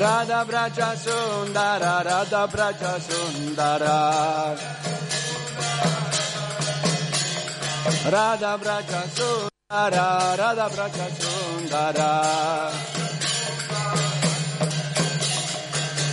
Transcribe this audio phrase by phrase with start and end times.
[0.00, 4.56] Radha Braja Sundara, Radha Braja Sundara.
[8.08, 12.10] Radha Braja Sundara, Radha Braja Sundara.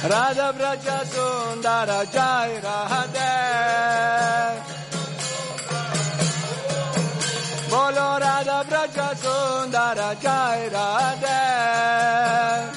[0.03, 3.31] Radha Braja Sundara Jai Radhe
[7.69, 12.76] Bolo Radha Braja Sundara Jai Radhe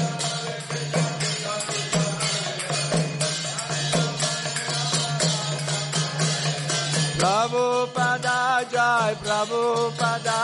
[7.21, 10.41] Prabhupada Jai Prabhupada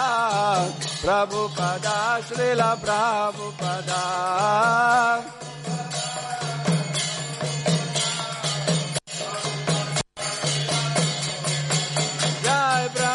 [1.01, 4.03] Prabhupada Srila Prabhupada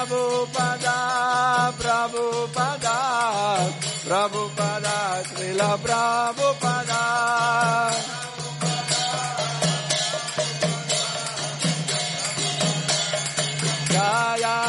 [0.03, 0.99] Prabhupada,
[1.79, 2.99] Prabhupada,
[4.05, 4.99] Prabhupada,
[5.31, 7.03] Srila Prabhupada.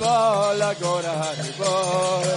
[0.00, 2.28] Haribol, Gora Haribol.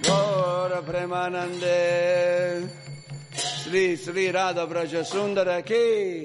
[0.00, 2.68] Gora Premanande,
[3.34, 6.22] Sri Sri Radha Braja Sundara Ki,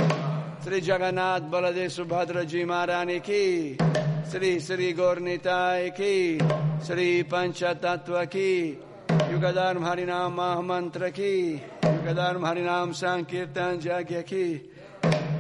[0.62, 3.78] Sri Jagannath Baladev Subhadra Ji Maharani ki.
[4.24, 6.40] Sri Sri Gornitai ki.
[6.82, 8.78] Sri Panchatattva ki
[9.30, 11.62] Yugadharm Harinam Mahamantra ki.
[11.82, 14.62] Yugadharm Harinam Sankirtan Jagya ki.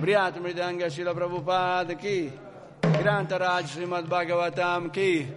[0.01, 2.31] Briyat Mridanga Shila Prabhupada ki.
[2.81, 5.27] Granta Raj Srimad Bhagavatam ki.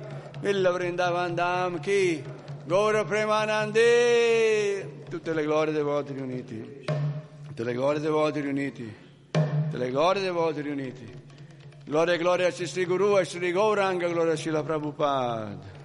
[0.42, 2.24] Villa Vrindavan Dham ki.
[2.66, 4.84] Gora Premanandi.
[5.08, 6.84] Tutte le glorie dei voti riuniti.
[7.46, 8.94] Tutte le glorie dei voti riuniti.
[9.30, 11.18] Tutte le glorie dei voti riuniti.
[11.84, 15.79] Gloria gloria a Sri Guru e Sri Gauranga gloria a Shila Prabhupada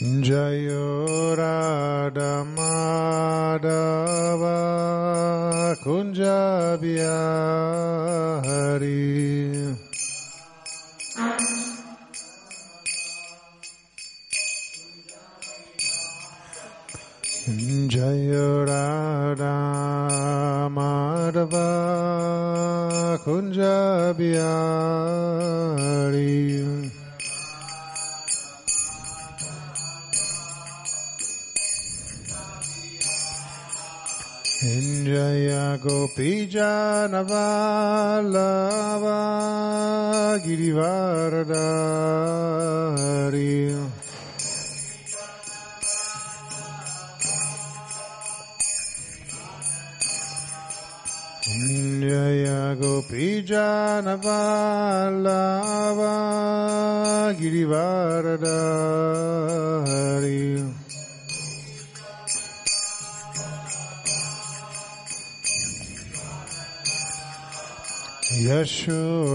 [0.00, 3.66] Jayo Radha Madhava
[5.82, 7.18] Kunja Bihari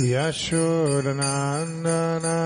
[0.00, 2.36] Yashodanandana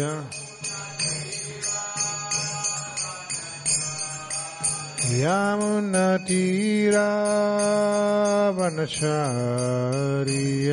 [9.40, 10.72] ध्यामुन्नतिरावनचार्य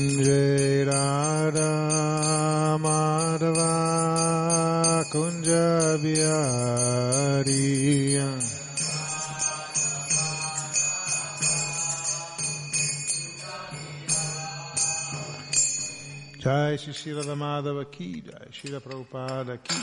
[16.91, 19.75] Jai Radha Madhava Ki Jai Shri Prabhupada Ki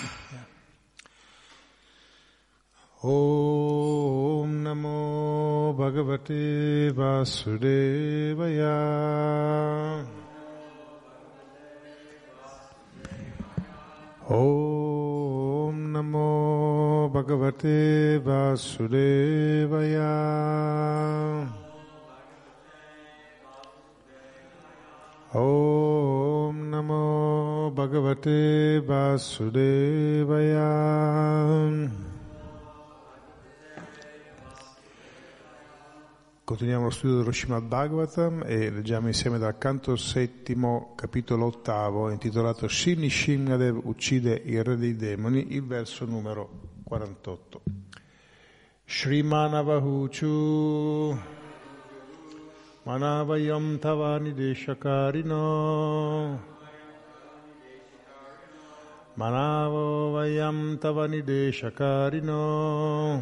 [3.01, 8.75] Om Namo Bhagavate Vasudevaya.
[14.29, 19.48] Om Namo Bhagavate Vasudevaya
[28.19, 30.67] Bhagavate Vasudevaya.
[36.45, 42.67] Continuiamo lo studio dello Srimad Bhagavatam e leggiamo insieme dal canto settimo, capitolo ottavo, intitolato
[42.67, 46.51] Shini Shimgadev uccide il re dei demoni, il verso numero
[46.85, 47.61] 48.
[48.85, 51.19] Shrimanavahuchu
[52.85, 56.57] Manavayam tavani deshakarino
[59.19, 63.21] Manavayam tavani deshakarino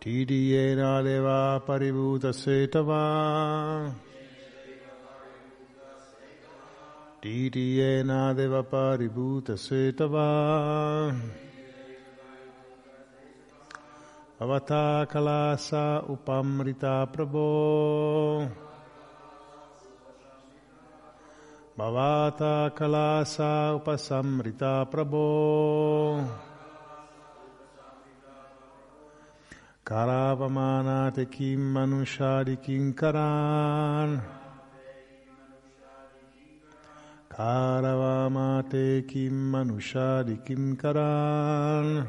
[0.00, 3.92] Tidiyena deva paribhuta setava
[7.20, 11.12] Tidiyena deva paribhuta setava
[14.40, 16.06] Avata kalasa
[21.76, 26.26] Bhavata kalasa upasamrita prabho.
[29.84, 34.20] Karavamanate kim manushadi kinkaran
[37.36, 42.08] Karavamate kim manushadi kinkaran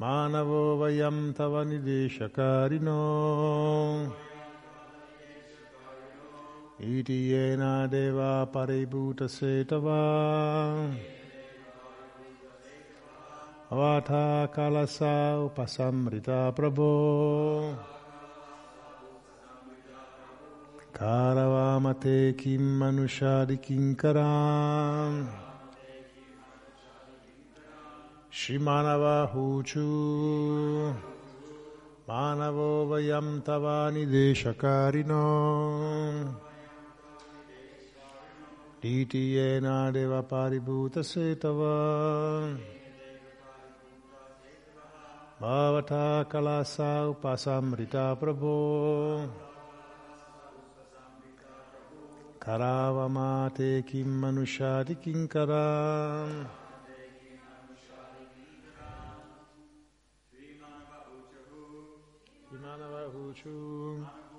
[0.00, 2.96] Manavo vayam tava nideshakarino
[6.80, 10.88] Iti yena deva paribhuta setava
[13.70, 17.76] Avata kalasa upasamrita prabho
[20.94, 22.80] Karavamate kim
[28.30, 30.94] kinkaram Shimanavahuchu
[32.08, 35.24] Manavo vayam tavani deshakarino.
[38.80, 42.56] Diti yena deva paribhuta setava.
[45.40, 47.14] Bhavata kalasa
[62.50, 64.29] upasamrita prabho Karavamate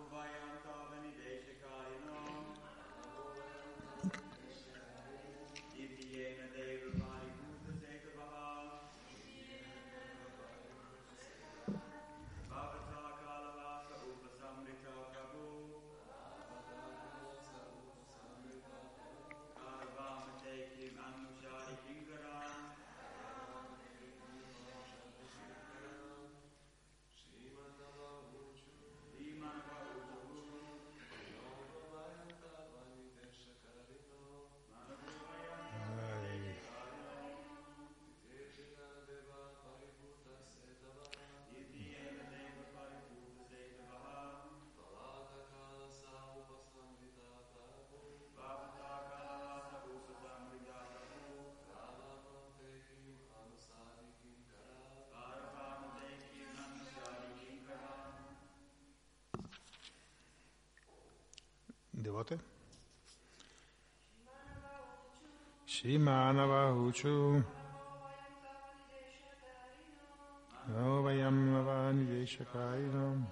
[62.21, 62.39] Vimanavahuchu Devote?
[65.67, 67.43] Shimanavahuchu
[70.69, 73.25] Novayam Navani Deshakainam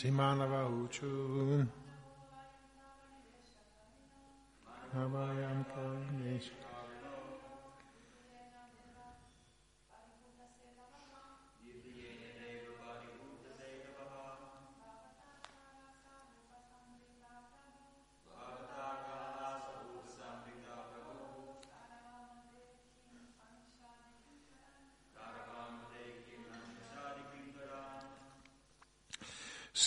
[0.00, 1.68] Simanava Uchu.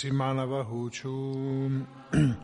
[0.03, 1.86] Simanavahuchu.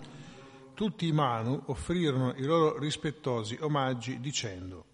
[0.73, 4.85] Tutti i Manu offrirono i loro rispettosi omaggi dicendo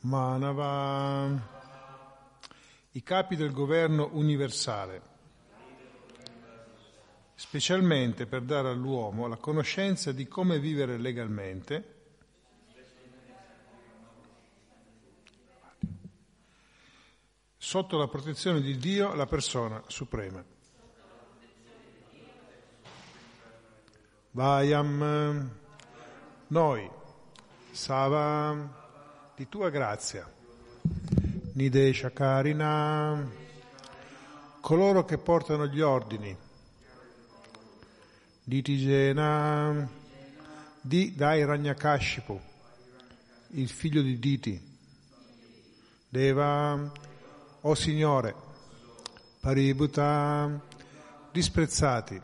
[0.00, 1.30] Manava,
[2.90, 5.00] i capi del governo universale,
[7.36, 11.95] specialmente per dare all'uomo la conoscenza di come vivere legalmente
[17.76, 20.42] sotto la protezione di Dio, la persona suprema.
[24.30, 25.50] Vayam,
[26.46, 26.90] noi,
[27.72, 30.26] Sava, di tua grazia,
[31.52, 33.30] Nidesha Karina,
[34.60, 36.34] coloro che portano gli ordini,
[38.42, 39.86] Ditigena,
[40.80, 42.40] di Dai Ragnakashipu,
[43.48, 44.76] il figlio di Diti,
[46.08, 47.04] Deva,
[47.66, 48.32] o Signore,
[49.40, 50.60] Paributa,
[51.32, 52.20] disprezzati,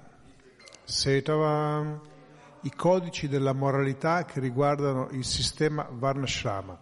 [0.84, 2.00] Setava,
[2.60, 6.78] i codici della moralità che riguardano il sistema Varnashrama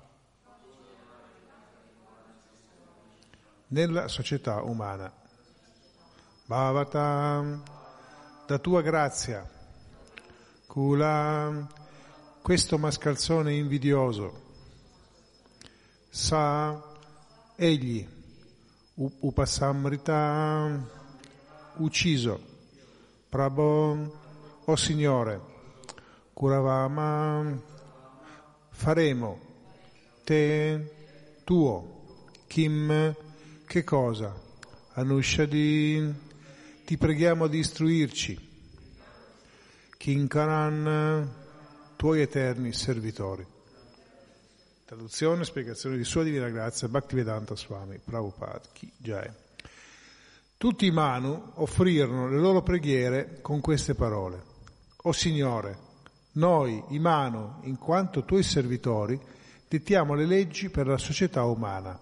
[3.69, 5.11] nella società umana.
[6.45, 7.63] Bhavata,
[8.47, 9.49] da tua grazia,
[10.67, 11.67] Kula,
[12.43, 14.49] questo mascalzone invidioso,
[16.11, 16.79] Sa,
[17.57, 18.19] egli,
[18.95, 20.87] Upasamrita,
[21.77, 22.41] ucciso,
[23.29, 24.19] Prabhu,
[24.65, 25.41] o Signore,
[26.35, 27.59] Kuravama,
[28.71, 29.39] faremo,
[30.25, 33.15] te, tuo, Kim,
[33.67, 34.35] che cosa?
[34.95, 36.15] Anushadi,
[36.85, 38.49] ti preghiamo di istruirci,
[39.97, 41.31] Kinkaran,
[41.97, 43.59] tuoi eterni servitori.
[44.91, 49.31] Traduzione e spiegazione di Sua Divina Grazia, Bhaktivedanta Swami, Prabhupada, Ki Jai.
[50.57, 54.43] Tutti i Manu offrirono le loro preghiere con queste parole.
[55.03, 55.79] O Signore,
[56.33, 59.17] noi, i Manu, in quanto Tuoi servitori,
[59.69, 61.97] dettiamo le leggi per la società umana,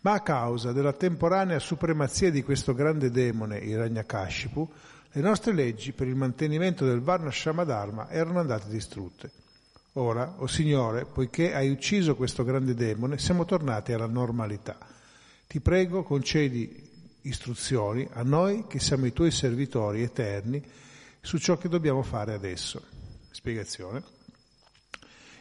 [0.00, 4.72] ma a causa della temporanea supremazia di questo grande demone, Hiranyakashipu,
[5.12, 9.30] le nostre leggi per il mantenimento del Varna Shamadharma erano andate distrutte.
[9.96, 14.76] Ora, o oh Signore, poiché hai ucciso questo grande demone, siamo tornati alla normalità.
[15.46, 20.60] Ti prego, concedi istruzioni a noi che siamo i tuoi servitori eterni
[21.20, 22.82] su ciò che dobbiamo fare adesso.
[23.30, 24.02] Spiegazione.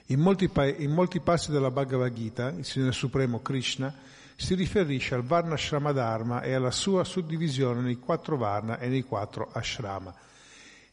[0.07, 3.91] In molti, pa- in molti passi della Bhagavad Gita, il Signore Supremo Krishna
[4.35, 9.49] si riferisce al Varna Shramadharma e alla sua suddivisione nei quattro Varna e nei quattro
[9.51, 10.13] Ashrama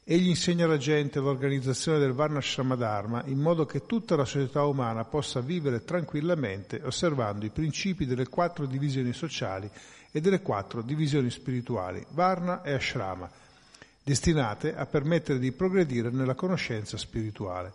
[0.02, 5.04] Egli insegna alla gente l'organizzazione del Varnashrama Dharma in modo che tutta la società umana
[5.04, 9.70] possa vivere tranquillamente osservando i principi delle quattro divisioni sociali
[10.10, 13.30] e delle quattro divisioni spirituali, Varna e Ashrama,
[14.02, 17.72] destinate a permettere di progredire nella conoscenza spirituale.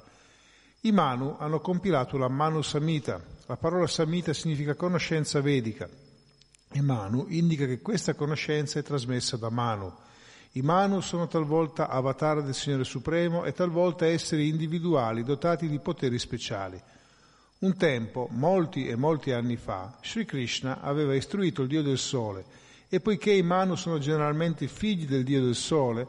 [0.82, 3.24] I Manu hanno compilato la Manu Samhita.
[3.46, 5.88] La parola Samhita significa conoscenza vedica
[6.72, 9.94] e Manu indica che questa conoscenza è trasmessa da Manu
[10.58, 16.18] i Manu sono talvolta avatar del Signore Supremo e talvolta esseri individuali dotati di poteri
[16.18, 16.82] speciali.
[17.60, 22.46] Un tempo, molti e molti anni fa, Sri Krishna aveva istruito il Dio del Sole
[22.88, 26.08] e poiché i Manu sono generalmente figli del Dio del Sole,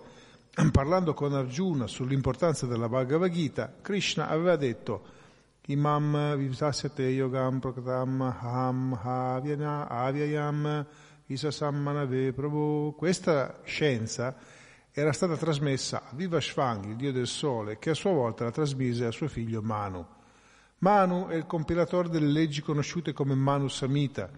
[0.71, 5.15] parlando con Arjuna sull'importanza della Bhagavad Gita, Krishna aveva detto
[5.69, 10.87] Imam vivasyate yogam prakatam ham avyayam
[11.29, 12.95] Isa Sammanave Prabhu.
[12.97, 14.37] Questa scienza
[14.93, 18.53] era stata trasmessa a Viva Shvang, il dio del sole, che a sua volta la
[18.53, 20.07] trasmise a suo figlio Manu.
[20.79, 24.31] Manu è il compilatore delle leggi conosciute come Manu Samhita,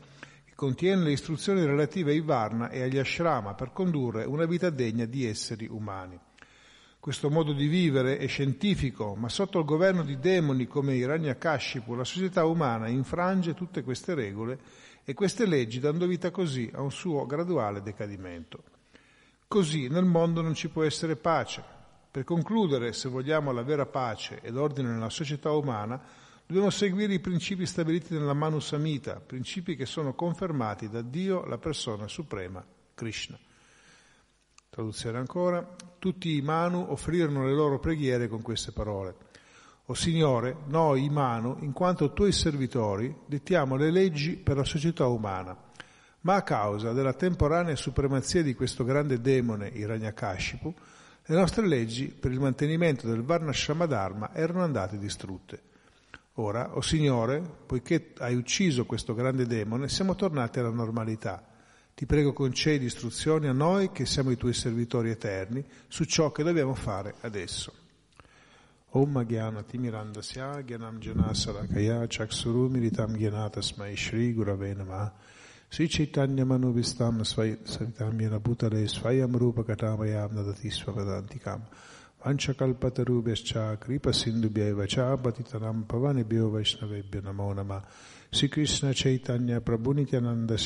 [0.44, 5.05] che contiene le istruzioni relative ai Varna e agli Ashrama per condurre una vita degna
[5.05, 6.18] di esseri umani.
[6.98, 12.05] Questo modo di vivere è scientifico, ma sotto il governo di demoni come Hiranyakashipu la
[12.05, 14.59] società umana infrange tutte queste regole
[15.09, 18.62] e queste leggi dando vita così a un suo graduale decadimento.
[19.49, 21.64] Così nel mondo non ci può essere pace.
[22.11, 25.99] Per concludere, se vogliamo la vera pace ed ordine nella società umana,
[26.49, 31.59] Dobbiamo seguire i principi stabiliti nella Manu Samhita, principi che sono confermati da Dio, la
[31.59, 33.38] persona suprema, Krishna.
[34.71, 35.77] Traduzione ancora.
[35.99, 39.14] Tutti i Manu offrirono le loro preghiere con queste parole.
[39.90, 45.07] O Signore, noi i Manu, in quanto tuoi servitori, dettiamo le leggi per la società
[45.07, 45.57] umana,
[46.20, 50.74] ma a causa della temporanea supremazia di questo grande demone, Hiranyakashipu,
[51.24, 55.62] le nostre leggi per il mantenimento del Varnashama Dharma erano andate distrutte.
[56.35, 61.42] Ora, o Signore, poiché hai ucciso questo grande demone, siamo tornati alla normalità.
[61.94, 66.42] Ti prego concedi istruzioni a noi che siamo i tuoi servitori eterni su ciò che
[66.42, 67.87] dobbiamo fare adesso.
[68.94, 71.68] Om Gyana Timirandasya Gyanam Janasara
[72.09, 75.12] Chakshuru Miritam Gyanatasmai Shri Gurave Namaha.
[75.68, 81.61] Sri Chaitanya Manuvistam Savitam Yana Bhutale Svayam Rupa Katamayam Nadati Svavadantikam
[82.24, 87.83] Vanchakalpatarubhascha Kripa Sindhubhyaiva Cha Patitanam Pavanebhyo Vaishnavebhyo Namo Nama
[88.33, 90.57] Sri Krishna Chaitanya Prabhu Nityananda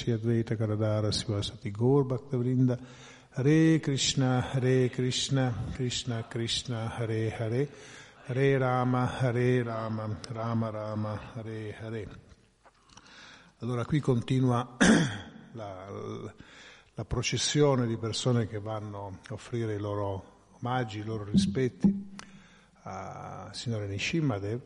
[8.24, 12.08] Hare Rama Hare Rama Rama Rama Hare Hare
[13.58, 14.76] Allora qui continua
[15.50, 15.88] la,
[16.94, 22.14] la processione di persone che vanno a offrire i loro omaggi, i loro rispetti
[22.82, 24.60] a Signore Nishimadev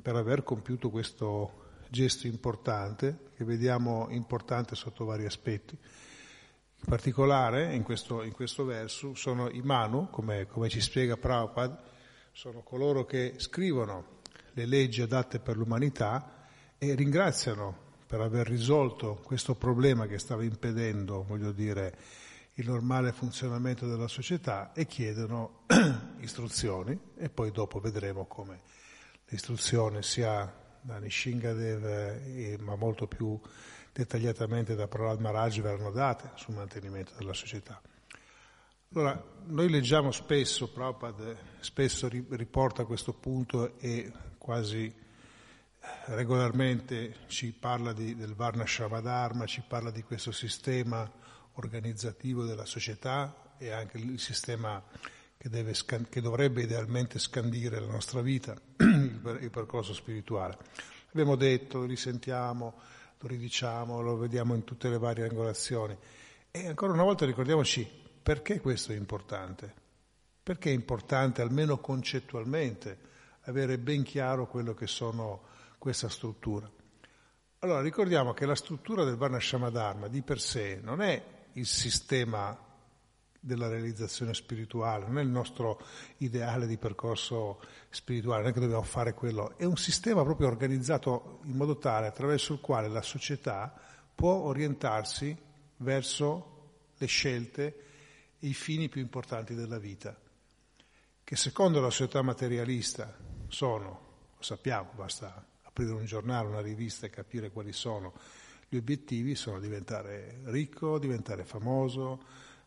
[0.00, 5.76] per aver compiuto questo gesto importante, che vediamo importante sotto vari aspetti.
[5.76, 11.89] In particolare, in questo, in questo verso, sono i Manu, come, come ci spiega Prabhupada,
[12.32, 14.18] sono coloro che scrivono
[14.52, 16.46] le leggi adatte per l'umanità
[16.78, 21.96] e ringraziano per aver risolto questo problema che stava impedendo, voglio dire,
[22.54, 25.64] il normale funzionamento della società e chiedono
[26.20, 28.62] istruzioni e poi dopo vedremo come
[29.26, 33.38] l'istruzione sia da Nishingadev, eh, ma molto più
[33.92, 37.80] dettagliatamente da Prahlad Maharaj verranno date sul mantenimento della società.
[38.92, 44.92] Allora, noi leggiamo spesso, Prabhupada spesso riporta questo punto e quasi
[46.06, 51.08] regolarmente ci parla di, del Varna Shramadharma, ci parla di questo sistema
[51.52, 54.82] organizzativo della società e anche il sistema
[55.36, 55.72] che, deve,
[56.08, 60.58] che dovrebbe idealmente scandire la nostra vita, il percorso spirituale.
[61.12, 62.74] Abbiamo detto, lo risentiamo,
[63.20, 65.96] lo ridiciamo, lo vediamo in tutte le varie angolazioni.
[66.50, 69.74] E ancora una volta ricordiamoci perché questo è importante.
[70.42, 72.98] Perché è importante, almeno concettualmente,
[73.42, 75.42] avere ben chiaro quello che sono
[75.78, 76.70] questa struttura.
[77.60, 81.22] Allora ricordiamo che la struttura del Varnashama di per sé non è
[81.54, 82.58] il sistema
[83.38, 85.80] della realizzazione spirituale, non è il nostro
[86.18, 91.40] ideale di percorso spirituale, non è che dobbiamo fare quello, è un sistema proprio organizzato
[91.44, 93.74] in modo tale attraverso il quale la società
[94.14, 95.36] può orientarsi
[95.78, 96.58] verso
[96.96, 97.84] le scelte
[98.40, 100.18] e i fini più importanti della vita,
[101.22, 107.10] che secondo la società materialista sono, lo sappiamo, basta aprire un giornale, una rivista e
[107.10, 108.12] capire quali sono
[108.72, 112.22] gli obiettivi sono diventare ricco, diventare famoso,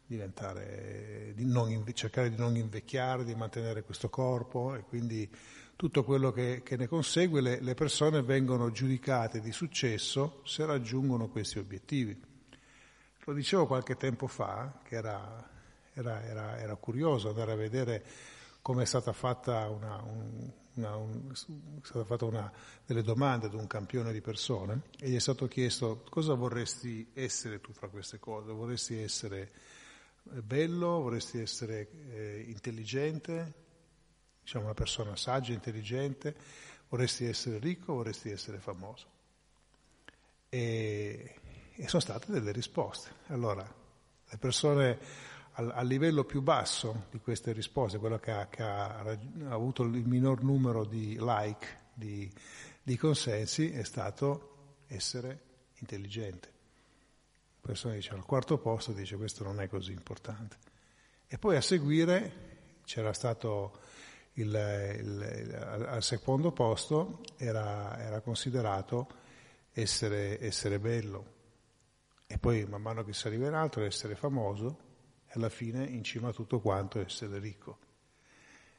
[0.06, 5.30] diventare, di non, cercare di non invecchiare, di mantenere questo corpo e quindi
[5.78, 11.30] tutto quello che, che ne consegue, le, le, persone vengono giudicate di successo se raggiungono
[11.30, 12.22] questi obiettivi.
[13.24, 15.52] Lo dicevo qualche tempo fa, che era,
[15.94, 18.04] era, era, era curioso andare a vedere
[18.62, 22.52] come è stata fatta una, un, una, un, è stata fatta una,
[22.86, 27.60] delle domande ad un campione di persone e gli è stato chiesto cosa vorresti essere
[27.60, 29.52] tu fra queste cose, vorresti essere
[30.34, 33.54] eh, bello, vorresti essere eh, intelligente,
[34.42, 36.36] diciamo una persona saggia, intelligente,
[36.88, 39.08] vorresti essere ricco, vorresti essere famoso.
[40.48, 41.36] E,
[41.76, 43.10] e sono state delle risposte.
[43.28, 43.64] Allora,
[44.30, 45.00] le persone
[45.54, 49.18] al, al, livello più basso di queste risposte, quello che ha, che ha, ha
[49.50, 52.32] avuto il minor numero di like, di,
[52.82, 55.42] di, consensi, è stato essere
[55.76, 56.52] intelligente.
[57.62, 60.58] La persona dice al quarto posto, dice questo non è così importante.
[61.28, 62.52] E poi a seguire
[62.84, 63.80] c'era stato
[64.34, 65.56] il, il, il,
[65.88, 69.08] al secondo posto, era, era considerato
[69.72, 71.32] essere, essere bello.
[72.26, 74.92] E poi man mano che si arriva in alto essere famoso,
[75.34, 77.78] alla fine in cima a tutto quanto essere ricco.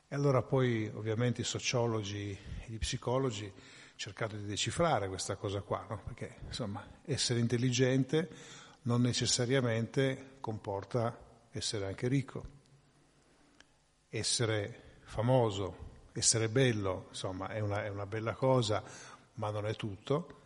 [0.08, 3.50] E allora poi ovviamente i sociologi e gli psicologi
[3.96, 6.02] cercato di decifrare questa cosa qua, no?
[6.04, 8.28] perché insomma essere intelligente
[8.82, 11.18] non necessariamente comporta
[11.50, 12.44] essere anche ricco,
[14.08, 15.84] essere famoso
[16.16, 18.84] Essere bello, insomma, è una, è una bella cosa,
[19.34, 20.42] ma non è tutto.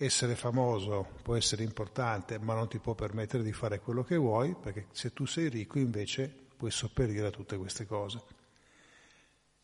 [0.00, 4.54] Essere famoso può essere importante, ma non ti può permettere di fare quello che vuoi,
[4.54, 8.22] perché se tu sei ricco invece puoi sopperire a tutte queste cose.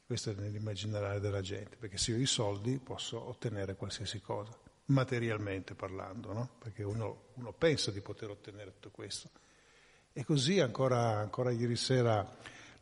[0.05, 4.51] Questo è nell'immaginario della gente, perché se io ho i soldi posso ottenere qualsiasi cosa,
[4.87, 6.51] materialmente parlando, no?
[6.59, 9.31] perché uno, uno, pensa di poter ottenere tutto questo.
[10.12, 12.29] E così ancora, ancora ieri sera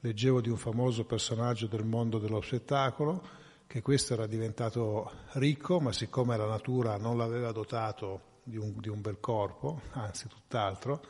[0.00, 3.40] leggevo di un famoso personaggio del mondo dello spettacolo,
[3.72, 8.90] che questo era diventato ricco, ma siccome la natura non l'aveva dotato di un, di
[8.90, 11.02] un bel corpo, anzi tutt'altro,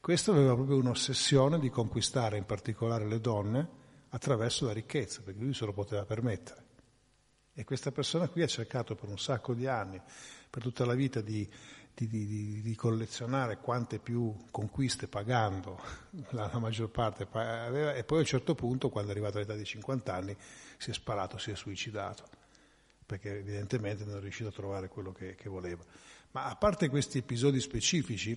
[0.00, 3.68] questo aveva proprio un'ossessione di conquistare in particolare le donne
[4.08, 6.64] attraverso la ricchezza, perché lui se lo poteva permettere.
[7.52, 10.00] E questa persona qui ha cercato per un sacco di anni,
[10.48, 11.46] per tutta la vita, di,
[12.04, 15.80] di, di, di collezionare quante più conquiste pagando,
[16.30, 19.54] la, la maggior parte aveva, e poi a un certo punto, quando è arrivato all'età
[19.54, 20.36] di 50 anni,
[20.76, 22.28] si è sparato, si è suicidato,
[23.06, 25.82] perché evidentemente non è riuscito a trovare quello che, che voleva.
[26.32, 28.36] Ma a parte questi episodi specifici,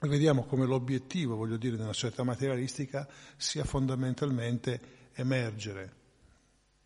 [0.00, 5.92] vediamo come l'obiettivo, voglio dire, nella società materialistica sia fondamentalmente emergere,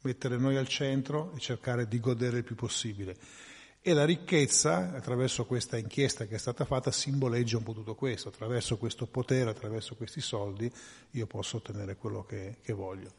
[0.00, 3.16] mettere noi al centro e cercare di godere il più possibile.
[3.80, 8.28] E la ricchezza, attraverso questa inchiesta che è stata fatta, simboleggia un po' tutto questo.
[8.28, 10.70] Attraverso questo potere, attraverso questi soldi,
[11.12, 13.12] io posso ottenere quello che, che voglio.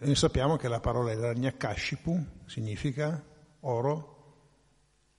[0.00, 3.20] Noi sappiamo che la parola Hiranyakashipu significa
[3.60, 4.18] oro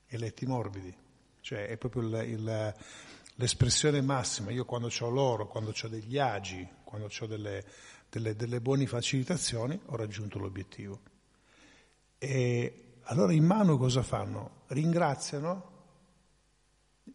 [0.08, 0.96] e letti morbidi,
[1.42, 2.76] cioè è proprio il, il,
[3.36, 4.52] l'espressione massima.
[4.52, 7.66] Io quando ho l'oro, quando ho degli agi, quando ho delle,
[8.10, 11.02] delle, delle buone facilitazioni, ho raggiunto l'obiettivo.
[12.18, 14.62] E allora in mano cosa fanno?
[14.68, 15.70] Ringraziano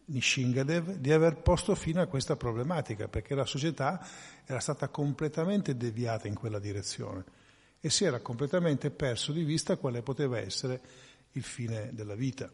[0.05, 4.05] Nishingadev di aver posto fine a questa problematica, perché la società
[4.45, 7.23] era stata completamente deviata in quella direzione
[7.79, 10.81] e si era completamente perso di vista quale poteva essere
[11.31, 12.49] il fine della vita.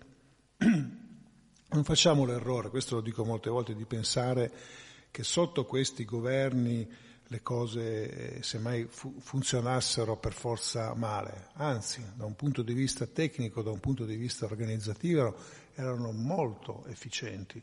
[1.73, 4.51] Non facciamo l'errore, questo lo dico molte volte, di pensare
[5.09, 6.87] che sotto questi governi
[7.33, 13.07] le cose eh, semmai fu- funzionassero per forza male, anzi da un punto di vista
[13.07, 15.35] tecnico, da un punto di vista organizzativo
[15.73, 17.61] erano molto efficienti,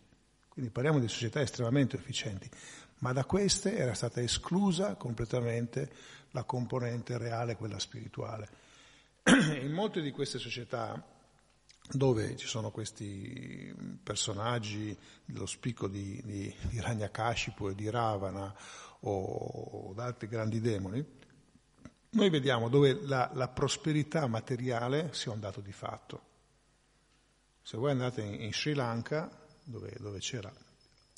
[0.48, 2.50] quindi parliamo di società estremamente efficienti,
[2.98, 5.88] ma da queste era stata esclusa completamente
[6.32, 8.48] la componente reale, quella spirituale.
[9.62, 11.00] In molte di queste società
[11.92, 18.52] dove ci sono questi personaggi, lo spicco di, di, di Ragnakashipu e di Ravana
[19.00, 21.04] o, o altri grandi demoni,
[22.12, 26.28] noi vediamo dove la, la, prosperità materiale sia un dato di fatto.
[27.62, 29.30] Se voi andate in, in Sri Lanka,
[29.62, 30.52] dove, dove c'era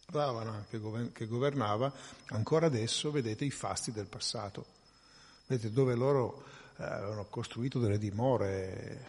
[0.06, 1.92] Ravana che, govern- che governava,
[2.26, 4.80] ancora adesso vedete i fasti del passato
[5.52, 6.44] Vedete, dove loro
[6.78, 9.06] eh, avevano costruito delle dimore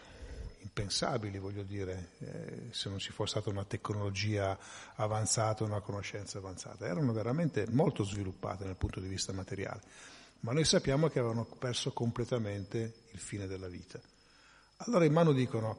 [0.64, 4.58] impensabili, voglio dire, eh, se non ci fosse stata una tecnologia
[4.96, 6.86] avanzata, una conoscenza avanzata.
[6.86, 9.82] Erano veramente molto sviluppate dal punto di vista materiale,
[10.40, 14.00] ma noi sappiamo che avevano perso completamente il fine della vita.
[14.78, 15.78] Allora in mano dicono,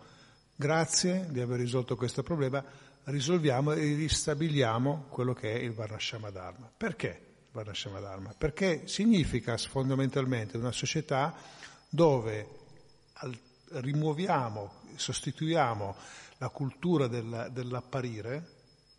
[0.55, 2.63] grazie di aver risolto questo problema,
[3.05, 6.71] risolviamo e ristabiliamo quello che è il Varnashama Dharma.
[6.75, 7.21] Perché?
[7.51, 11.33] Varnashama Dharma, perché significa fondamentalmente una società
[11.89, 12.63] dove
[13.79, 15.95] rimuoviamo, sostituiamo
[16.37, 18.53] la cultura del, dell'apparire,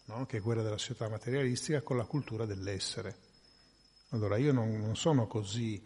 [0.07, 0.27] no?
[0.27, 3.25] che è quella della società materialistica, con la cultura dell'essere.
[4.11, 5.83] Allora io non, non sono così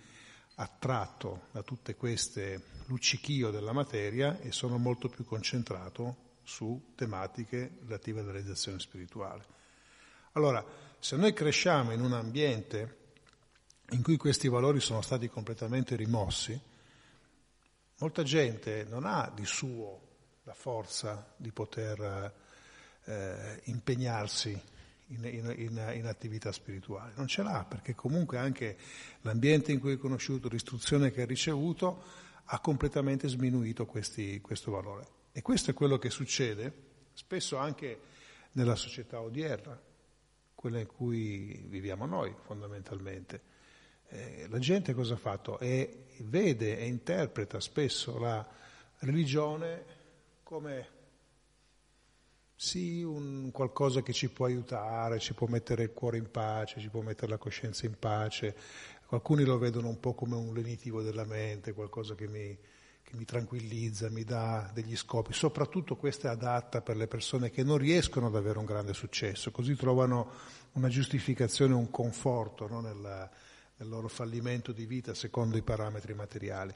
[0.56, 8.20] attratto da tutte queste luccichio della materia e sono molto più concentrato su tematiche relative
[8.20, 9.58] alla realizzazione spirituale.
[10.32, 10.64] Allora,
[10.98, 12.98] se noi cresciamo in un ambiente
[13.90, 16.60] in cui questi valori sono stati completamente rimossi,
[18.00, 20.08] molta gente non ha di suo
[20.44, 22.34] la forza di poter
[23.04, 24.50] eh, impegnarsi
[25.08, 27.12] in, in, in, in, attività spirituali.
[27.16, 28.76] Non ce l'ha perché comunque anche
[29.22, 32.02] l'ambiente in cui è conosciuto, l'istruzione che ha ricevuto,
[32.44, 35.06] ha completamente sminuito questi, questo valore.
[35.32, 38.00] E questo è quello che succede spesso anche
[38.52, 39.78] nella società odierna
[40.54, 43.49] quella in cui viviamo noi fondamentalmente.
[44.12, 45.58] Eh, la gente cosa ha fatto?
[45.60, 48.46] E vede e interpreta spesso la
[48.98, 49.84] religione
[50.42, 50.98] come
[52.56, 56.90] sì, un qualcosa che ci può aiutare, ci può mettere il cuore in pace, ci
[56.90, 58.54] può mettere la coscienza in pace.
[59.10, 62.54] Alcuni lo vedono un po' come un lenitivo della mente, qualcosa che mi,
[63.02, 65.32] che mi tranquillizza, mi dà degli scopi.
[65.32, 69.50] Soprattutto questa è adatta per le persone che non riescono ad avere un grande successo,
[69.50, 70.30] così trovano
[70.72, 73.30] una giustificazione, un conforto no, nel,
[73.80, 76.74] nel loro fallimento di vita secondo i parametri materiali.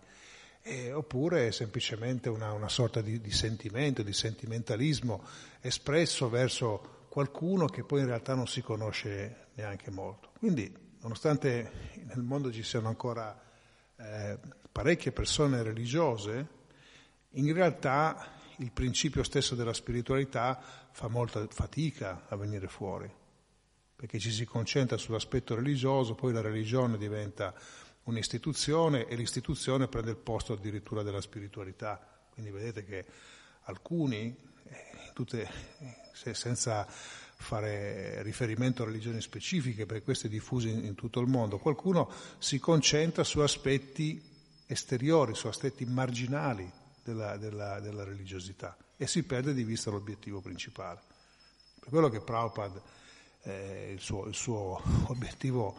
[0.66, 5.22] eh, oppure è semplicemente una, una sorta di, di, sentimento, di sentimentalismo
[5.60, 10.30] espresso verso qualcuno che poi in realtà non si conosce neanche molto.
[10.38, 13.38] Quindi, nonostante nel mondo ci siano ancora
[13.96, 14.38] eh,
[14.72, 16.48] parecchie persone religiose,
[17.32, 23.12] in realtà il principio stesso della spiritualità fa molta fatica a venire fuori,
[24.04, 27.54] perché ci si concentra sull'aspetto religioso, poi la religione diventa
[28.02, 32.06] un'istituzione e l'istituzione prende il posto addirittura della spiritualità.
[32.28, 33.06] Quindi vedete che
[33.62, 34.36] alcuni,
[34.68, 35.48] eh, tutte,
[36.12, 42.58] senza fare riferimento a religioni specifiche, perché diffuso in, in tutto il mondo, qualcuno si
[42.58, 44.22] concentra su aspetti
[44.66, 46.70] esteriori, su aspetti marginali
[47.02, 51.00] della, della, della religiosità e si perde di vista l'obiettivo principale.
[51.80, 52.82] Per quello che Prabhupada,
[53.44, 55.74] eh, il, suo, il suo obiettivo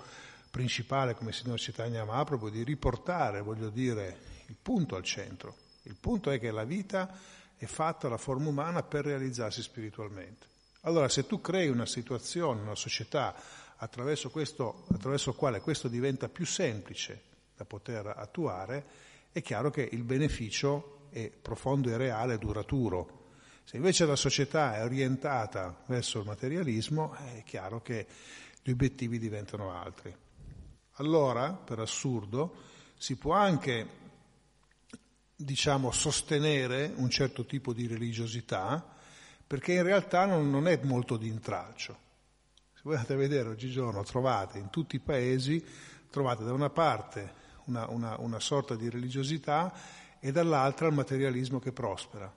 [0.50, 5.56] principale come signor Chaitanya Mahaprabhu di riportare, voglio dire, il punto al centro.
[5.84, 7.18] Il punto è che la vita
[7.58, 10.48] è fatta, la forma umana, per realizzarsi spiritualmente.
[10.82, 13.36] Allora, se tu crei una situazione, una società
[13.78, 17.22] attraverso, questo, attraverso quale questo diventa più semplice
[17.56, 18.86] da poter attuare,
[19.32, 23.24] è chiaro che il beneficio è profondo e reale e duraturo.
[23.66, 28.08] Se invece la società è orientata verso il materialismo, è chiaro che
[28.64, 30.24] gli obiettivi diventano altri
[30.98, 32.56] allora, per assurdo,
[32.98, 33.88] si può anche,
[35.36, 38.96] diciamo, sostenere un certo tipo di religiosità,
[39.46, 41.98] perché in realtà non, non è molto di intralcio.
[42.74, 45.64] Se voi andate a vedere oggigiorno, trovate in tutti i paesi,
[46.10, 49.74] trovate da una parte una, una, una sorta di religiosità
[50.20, 52.32] e dall'altra il materialismo che prospera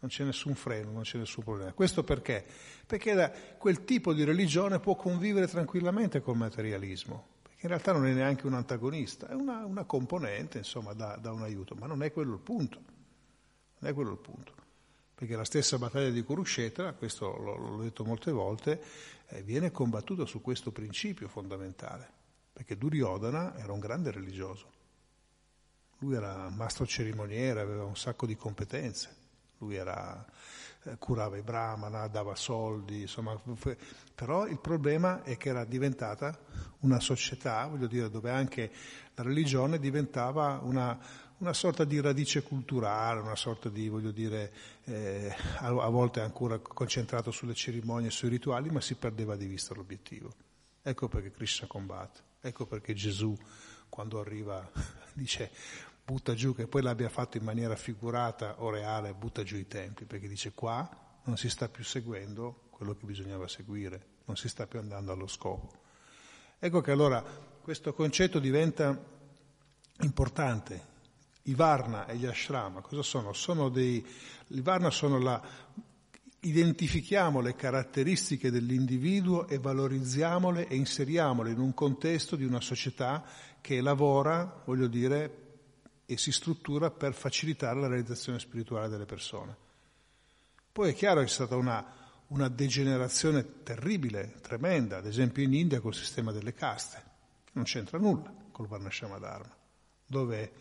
[0.00, 1.72] non c'è nessun freno, non c'è nessun problema.
[1.72, 2.44] Questo perché?
[2.86, 8.06] Perché da, quel tipo di religione può convivere tranquillamente col materialismo che in realtà non
[8.06, 12.04] è neanche un antagonista, è una, una componente, insomma, da, da, un aiuto, ma non
[12.04, 12.80] è quello il punto.
[13.78, 14.54] Non è quello il punto.
[15.12, 18.80] Perché la stessa battaglia di Kurukshetra, questo l'ho, l'ho detto molte volte,
[19.26, 22.08] eh, viene combattuta su questo principio fondamentale.
[22.52, 24.70] Perché Duryodhana era un grande religioso.
[25.98, 29.16] Lui era mastro cerimoniere, aveva un sacco di competenze.
[29.58, 30.24] Lui era
[30.84, 33.40] eh, curava i brahmana, dava soldi, insomma,
[34.14, 36.38] però il problema è che era diventata
[36.80, 38.70] una società, voglio dire, dove anche
[39.14, 40.98] la religione diventava una,
[41.38, 44.52] una sorta di radice culturale, una sorta di, voglio dire,
[44.84, 50.32] eh, a, volte ancora concentrato sulle cerimonie, sui rituali, ma si perdeva di vista l'obiettivo.
[50.82, 53.36] Ecco perché Krishna combatte, ecco perché Gesù
[53.88, 54.70] quando arriva
[55.12, 55.50] dice
[56.08, 60.06] butta giù, che poi l'abbia fatto in maniera figurata o reale, butta giù i templi,
[60.06, 60.88] perché dice qua
[61.24, 65.26] non si sta più seguendo quello che bisognava seguire, non si sta più andando allo
[65.26, 65.70] scopo.
[66.58, 67.22] Ecco che allora
[67.60, 68.98] questo concetto diventa
[70.00, 70.96] importante.
[71.42, 73.34] I Varna e gli Ashrama cosa sono?
[73.34, 74.04] sono dei,
[74.46, 75.42] I Varna sono la...
[76.40, 83.24] Identifichiamo le caratteristiche dell'individuo e valorizziamole e inseriamole in un contesto di una società
[83.60, 85.47] che lavora, voglio dire,
[86.10, 89.54] e si struttura per facilitare la realizzazione spirituale delle persone.
[90.72, 91.84] Poi è chiaro che c'è stata una,
[92.28, 97.02] una degenerazione terribile, tremenda, ad esempio in India col sistema delle caste,
[97.52, 99.54] non c'entra nulla col Varnashama Dharma,
[100.06, 100.52] dove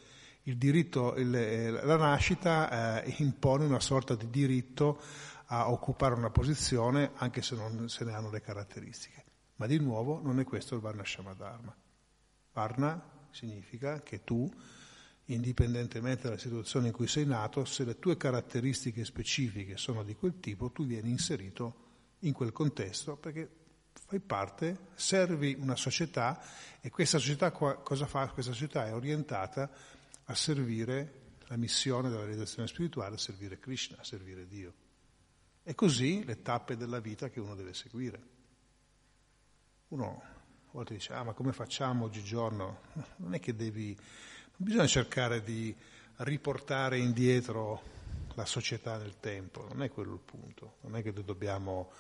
[0.43, 5.01] diritto, il, la nascita eh, impone una sorta di diritto
[5.45, 9.23] a occupare una posizione anche se non se ne hanno le caratteristiche.
[9.55, 11.73] Ma di nuovo non è questo il Varnashama Dharma.
[12.51, 14.51] Varna significa che tu
[15.27, 20.39] indipendentemente dalla situazione in cui sei nato, se le tue caratteristiche specifiche sono di quel
[20.39, 21.85] tipo, tu vieni inserito
[22.19, 23.49] in quel contesto perché
[23.93, 26.39] fai parte, servi una società
[26.79, 28.29] e questa società cosa fa?
[28.29, 29.69] Questa società è orientata
[30.25, 34.73] a servire la missione della realizzazione spirituale, a servire Krishna, a servire Dio.
[35.63, 38.35] E così le tappe della vita che uno deve seguire.
[39.89, 42.81] Uno a volte dice, ah ma come facciamo oggigiorno?
[43.17, 43.97] Non è che devi
[44.59, 45.73] Bisogna cercare di
[46.17, 47.79] riportare indietro
[48.33, 51.91] la società nel tempo, non è quello il punto, non è che dobbiamo,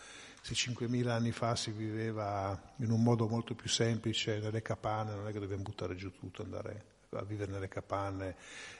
[0.41, 5.27] se 5.000 anni fa si viveva in un modo molto più semplice nelle capanne, non
[5.27, 8.35] è che dobbiamo buttare giù tutto, andare a vivere nelle capanne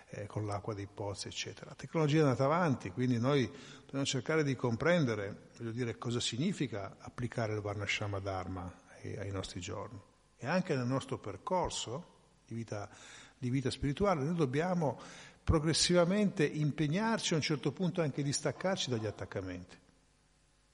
[0.10, 1.68] eh, con l'acqua dei pozzi, eccetera.
[1.70, 3.48] La tecnologia è andata avanti, quindi noi
[3.82, 8.74] dobbiamo cercare di comprendere, dire, cosa significa applicare il Varnashama Dharma
[9.04, 10.02] ai, ai nostri giorni
[10.36, 12.16] e anche nel nostro percorso
[12.48, 12.90] di vita
[13.38, 15.00] di vita spirituale, noi dobbiamo
[15.44, 19.78] progressivamente impegnarci a un certo punto anche di staccarci dagli attaccamenti.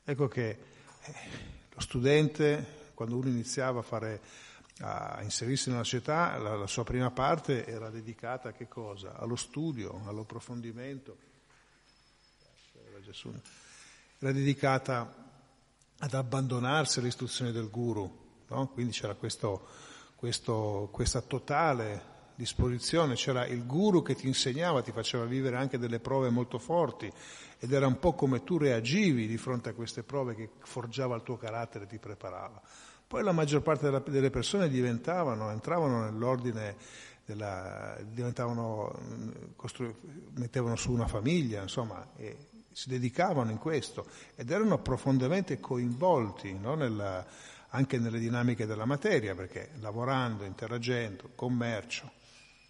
[0.03, 1.14] Ecco che eh,
[1.70, 4.22] lo studente, quando uno iniziava a fare
[4.80, 8.53] a inserirsi nella società, la, la, sua prima parte era dedicata?
[9.18, 11.18] Allo studio, all'approfondimento.
[14.18, 15.14] Era dedicata
[15.99, 18.68] ad abbandonarsi alle istruzioni del guru, no?
[18.70, 19.68] quindi c'era questo,
[20.16, 25.99] questo, questa totale disposizione, c'era il guru che ti insegnava, ti faceva vivere anche delle
[25.99, 27.11] prove molto forti
[27.59, 31.23] ed era un po' come tu reagivi di fronte a queste prove che forgiava il
[31.23, 32.61] tuo carattere ti preparava.
[33.05, 36.75] Poi la maggior parte della, delle persone diventavano, entravano nell'ordine
[37.25, 38.91] della, diventavano,
[39.55, 39.95] costru-
[40.36, 46.75] mettevano su una famiglia, insomma, e si dedicavano in questo ed erano profondamente coinvolti no,
[46.75, 47.25] nella,
[47.69, 52.11] anche nelle dinamiche della materia, perché lavorando, interagendo, commercio,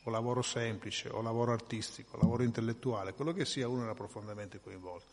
[0.04, 4.60] o lavoro semplice, o lavoro artistico, o lavoro intellettuale, quello che sia, uno era profondamente
[4.60, 5.08] coinvolto.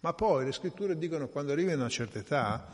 [0.00, 2.68] Ma poi le scritture dicono che quando arrivi a una certa età,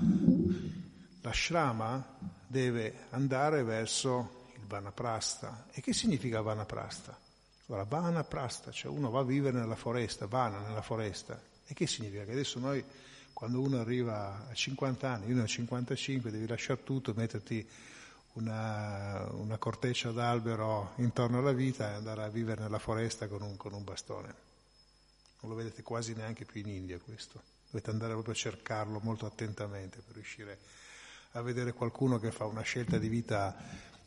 [1.23, 5.67] la shrama deve andare verso il vanaprasta.
[5.73, 7.19] E che significa vanaprasta?
[7.67, 11.41] Allora, vanaprasta, cioè uno va a vivere nella foresta, vana nella foresta.
[11.67, 12.23] E che significa?
[12.23, 12.85] Che adesso noi,
[13.33, 17.69] quando uno arriva a 50 anni, ne ho 55, devi lasciare tutto, metterti
[18.37, 23.57] una, una corteccia d'albero intorno alla vita e andare a vivere nella foresta con un,
[23.57, 24.35] con un bastone.
[25.41, 27.43] Non lo vedete quasi neanche più in India questo.
[27.71, 30.59] Dovete andare proprio a cercarlo molto attentamente per riuscire
[31.33, 33.55] a vedere qualcuno che fa una scelta di vita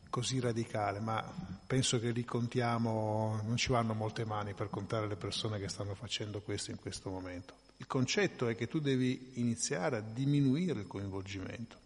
[0.10, 1.24] così radicale, ma
[1.68, 5.94] penso che lì contiamo, non ci vanno molte mani per contare le persone che stanno
[5.94, 7.54] facendo questo in questo momento.
[7.78, 11.78] Il concetto è che tu devi iniziare a diminuire il coinvolgimento.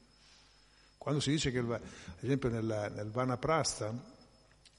[1.04, 1.82] Quando si dice che, ad
[2.22, 3.93] esempio, nel, nel Vanaprastha,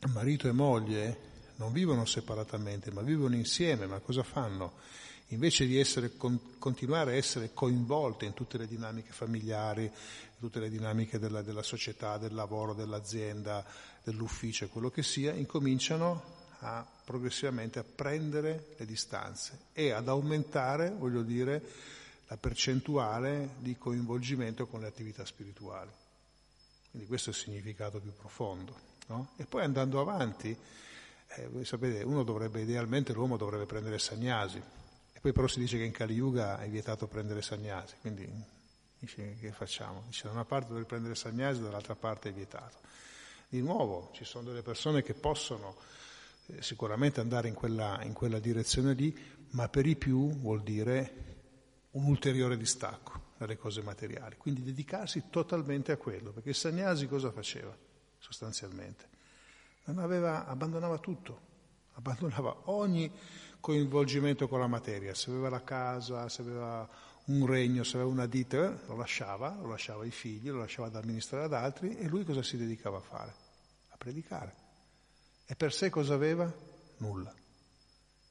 [0.07, 1.19] marito e moglie
[1.57, 4.73] non vivono separatamente, ma vivono insieme, ma cosa fanno?
[5.29, 10.61] Invece di essere, con, continuare a essere coinvolte in tutte le dinamiche familiari, in tutte
[10.61, 13.63] le dinamiche della, della società, del lavoro, dell'azienda,
[14.03, 16.23] dell'ufficio, quello che sia, incominciano
[16.61, 21.63] a progressivamente a prendere le distanze e ad aumentare, voglio dire,
[22.29, 25.91] la percentuale di coinvolgimento con le attività spirituali.
[26.95, 28.73] Quindi questo è il significato più profondo.
[29.09, 29.33] No?
[29.35, 30.57] E poi andando avanti,
[31.27, 34.63] eh, voi sapete, uno dovrebbe, idealmente l'uomo dovrebbe prendere sagnasi,
[35.13, 38.33] e poi però si dice che in Kali Yuga è vietato prendere sagnasi, quindi
[38.97, 40.05] dice, che facciamo?
[40.07, 42.79] Dice da una parte dovrebbe prendere sagnasi, dall'altra parte è vietato.
[43.49, 45.75] Di nuovo ci sono delle persone che possono
[46.47, 49.13] eh, sicuramente andare in quella, in quella direzione lì,
[49.51, 51.33] ma per i più vuol dire
[51.91, 57.77] un ulteriore distacco dalle cose materiali, quindi dedicarsi totalmente a quello, perché Sagnasi cosa faceva
[58.19, 59.09] sostanzialmente?
[59.85, 61.41] Aveva, abbandonava tutto,
[61.95, 63.11] abbandonava ogni
[63.61, 66.89] coinvolgimento con la materia, se aveva la casa, se aveva
[67.27, 70.89] un regno, se aveva una ditta, eh, lo lasciava, lo lasciava ai figli, lo lasciava
[70.89, 73.35] ad amministrare ad altri e lui cosa si dedicava a fare?
[73.91, 74.55] A predicare.
[75.47, 76.53] E per sé cosa aveva?
[76.99, 77.35] Nulla,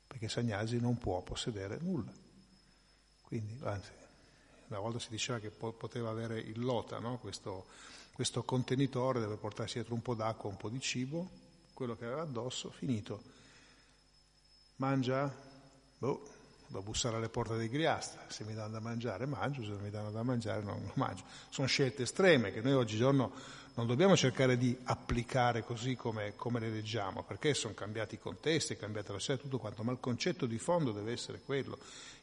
[0.07, 2.11] perché Sagnasi non può possedere nulla.
[3.21, 3.91] Quindi, anzi,
[4.77, 7.17] una volta si diceva che poteva avere il lota, no?
[7.19, 7.65] questo,
[8.13, 11.29] questo, contenitore deve portarsi dietro un po' d'acqua, un po' di cibo,
[11.73, 13.21] quello che aveva addosso, finito.
[14.77, 15.33] Mangia?
[15.97, 16.27] Boh,
[16.67, 19.89] devo bussare alle porte dei griasta, se mi danno da mangiare mangio, se non mi
[19.89, 21.23] danno da mangiare non, non mangio.
[21.49, 23.31] Sono scelte estreme che noi oggigiorno
[23.75, 28.73] non dobbiamo cercare di applicare così come, come le leggiamo, perché sono cambiati i contesti,
[28.73, 31.77] è cambiata la società, tutto quanto, ma il concetto di fondo deve essere quello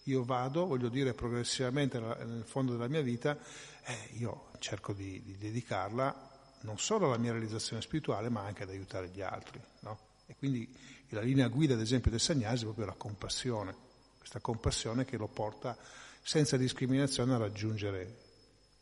[0.04, 3.38] io vado, voglio dire, progressivamente nel fondo della mia vita,
[3.84, 6.28] eh, io cerco di, di, dedicarla
[6.62, 9.60] non solo alla mia realizzazione spirituale, ma anche ad aiutare gli altri.
[9.80, 9.98] No?
[10.26, 10.74] E quindi
[11.10, 13.74] la linea guida, ad esempio, del Sagnasi è proprio la compassione,
[14.18, 15.76] questa compassione che lo porta
[16.22, 18.16] senza discriminazione a raggiungere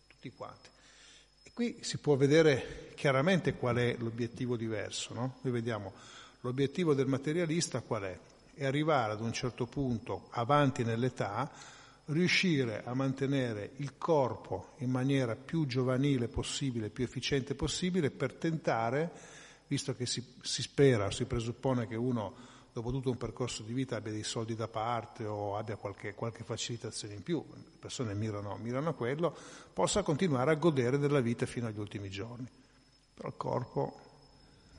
[0.07, 0.69] tutti quanti.
[1.59, 5.13] Qui si può vedere chiaramente qual è l'obiettivo diverso.
[5.13, 5.39] No?
[5.41, 5.93] Noi vediamo
[6.43, 8.19] l'obiettivo del materialista qual è?
[8.55, 11.51] e arrivare ad un certo punto, avanti nell'età,
[12.07, 19.11] riuscire a mantenere il corpo in maniera più giovanile possibile, più efficiente possibile, per tentare,
[19.67, 22.35] visto che si, si spera, si presuppone che uno
[22.79, 26.45] dopo tutto un percorso di vita abbia dei soldi da parte o abbia qualche, qualche
[26.45, 29.37] facilitazione in più, le persone mirano, mirano, a quello,
[29.73, 32.49] possa continuare a godere della vita fino agli ultimi giorni.
[33.15, 34.01] Però il corpo,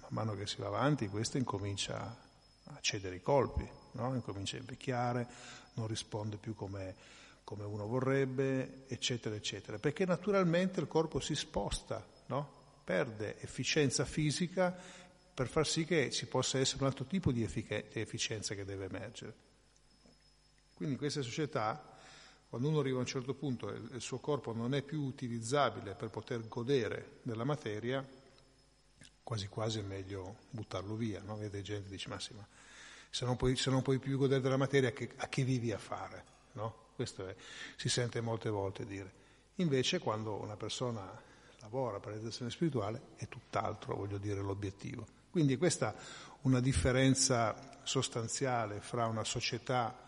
[0.08, 2.18] man mano che si va avanti, questo incomincia
[2.64, 4.16] a cedere i colpi, no?
[4.16, 5.28] incomincia a invecchiare,
[5.74, 6.96] non risponde più come,
[7.44, 12.58] come, uno vorrebbe, eccetera, eccetera, perché naturalmente il corpo si sposta, no?
[12.86, 15.08] perde efficienza fisica
[15.40, 18.66] per far sì che ci possa essere un altro tipo di, effic- di efficienza che
[18.66, 19.34] deve emergere.
[20.74, 21.82] Quindi in queste società,
[22.50, 25.96] quando uno arriva a un certo punto e il suo corpo non è più utilizzabile
[25.96, 28.06] per poter godere della materia,
[29.24, 31.38] quasi quasi è meglio buttarlo via, no?
[31.38, 32.46] Vede gente che dice ma sì, ma
[33.10, 35.78] se non puoi, se non puoi più godere della materia, che, a che vivi a
[35.78, 36.26] fare?
[36.52, 36.88] No?
[36.96, 37.34] Questo è,
[37.78, 39.10] si sente molte volte dire.
[39.56, 41.10] Invece quando una persona
[41.62, 45.19] lavora per la realizzazione spirituale è tutt'altro, voglio dire, l'obiettivo.
[45.30, 45.96] Quindi questa
[46.42, 50.08] una differenza sostanziale fra una società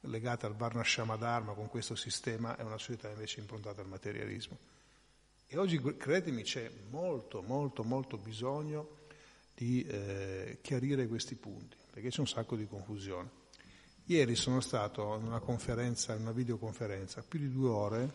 [0.00, 0.84] legata al Varna
[1.16, 4.58] Dharma con questo sistema e una società invece improntata al materialismo.
[5.46, 9.00] E oggi, credetemi, c'è molto, molto, molto bisogno
[9.54, 13.40] di eh, chiarire questi punti, perché c'è un sacco di confusione.
[14.06, 18.12] Ieri sono stato in una conferenza, in una videoconferenza, più di due ore,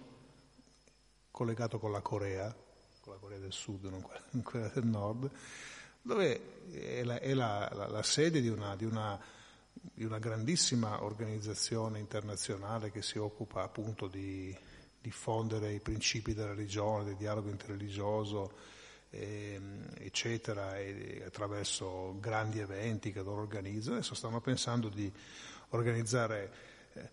[1.31, 2.53] collegato con la Corea,
[2.99, 5.31] con la Corea del Sud, non quella del Nord,
[6.07, 9.19] dove è la, è la, la, la sede di una, di, una,
[9.73, 14.55] di una, grandissima organizzazione internazionale che si occupa appunto di
[15.01, 18.53] diffondere i principi della religione, del dialogo interreligioso,
[19.09, 19.59] eh,
[19.97, 23.97] eccetera, e, attraverso grandi eventi che loro organizzano.
[23.97, 25.11] Adesso stanno pensando di
[25.69, 26.51] organizzare
[26.93, 27.09] eh,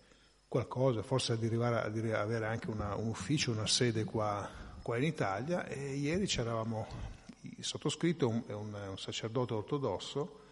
[0.47, 1.75] qualcosa, forse ad arrivare
[2.13, 4.49] a avere anche una, un ufficio, una sede qua,
[4.81, 7.14] qua in Italia e ieri c'eravamo
[7.57, 10.43] il sottoscritto è un, un, sacerdote ortodosso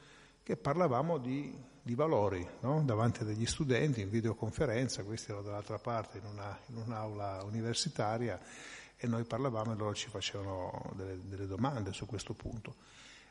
[0.43, 2.81] che parlavamo di, di valori no?
[2.83, 8.39] davanti degli studenti in videoconferenza, questi erano dall'altra parte in, una, in un'aula universitaria
[8.95, 12.75] e noi parlavamo e loro ci facevano delle, delle domande su questo punto,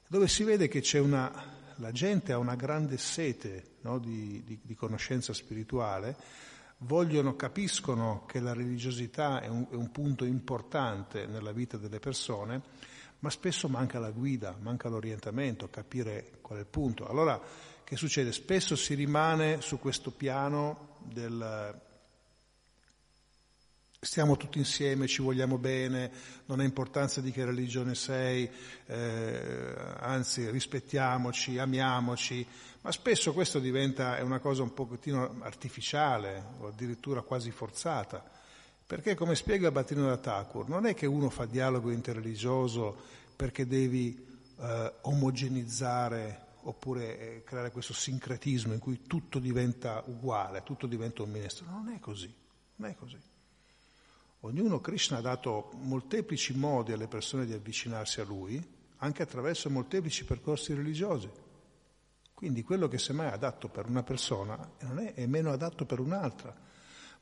[0.06, 1.32] dove si vede che una,
[1.76, 3.98] la gente ha una grande sete no?
[3.98, 6.16] di, di, di, conoscenza spirituale,
[6.78, 12.60] vogliono, capiscono che la religiosità è un, è un punto importante nella vita delle persone,
[13.22, 17.06] ma spesso manca la guida, manca l'orientamento, capire qual è il punto.
[17.06, 17.40] Allora,
[17.84, 18.32] che succede?
[18.32, 21.80] Spesso si rimane su questo piano del
[24.04, 26.10] stiamo tutti insieme, ci vogliamo bene,
[26.46, 28.50] non ha importanza di che religione sei,
[28.86, 32.44] eh, anzi rispettiamoci, amiamoci,
[32.80, 38.28] ma spesso questo diventa una cosa un pochettino artificiale o addirittura quasi forzata.
[38.86, 42.96] Perché, come spiega Battino da Thakur, non è che uno fa dialogo interreligioso
[43.36, 44.26] perché devi
[44.58, 51.30] eh, omogenizzare oppure eh, creare questo sincretismo in cui tutto diventa uguale, tutto diventa un
[51.30, 51.66] ministro.
[51.68, 52.32] Non è così,
[52.76, 53.18] non è così.
[54.40, 58.60] Ognuno, Krishna ha dato molteplici modi alle persone di avvicinarsi a lui,
[58.96, 61.30] anche attraverso molteplici percorsi religiosi.
[62.34, 66.00] Quindi quello che semmai è adatto per una persona non è, è meno adatto per
[66.00, 66.70] un'altra.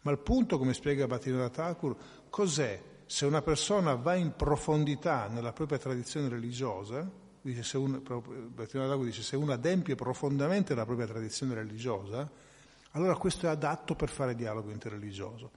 [0.02, 1.96] Ma il punto, come spiega Bhattivinoda Thakur,
[2.30, 2.82] cos'è?
[3.04, 9.22] Se una persona va in profondità nella propria tradizione religiosa, dice se uno, Thakur dice
[9.22, 12.30] se uno adempie profondamente la propria tradizione religiosa,
[12.92, 15.50] allora questo è adatto per fare dialogo interreligioso.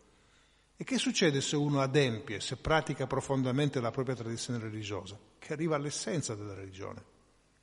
[0.75, 5.17] E che succede se uno adempie, se pratica profondamente la propria tradizione religiosa?
[5.37, 7.03] Che arriva all'essenza della religione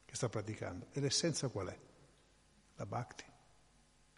[0.06, 0.86] che sta praticando.
[0.92, 1.78] E l'essenza qual è?
[2.76, 3.29] La bhakti.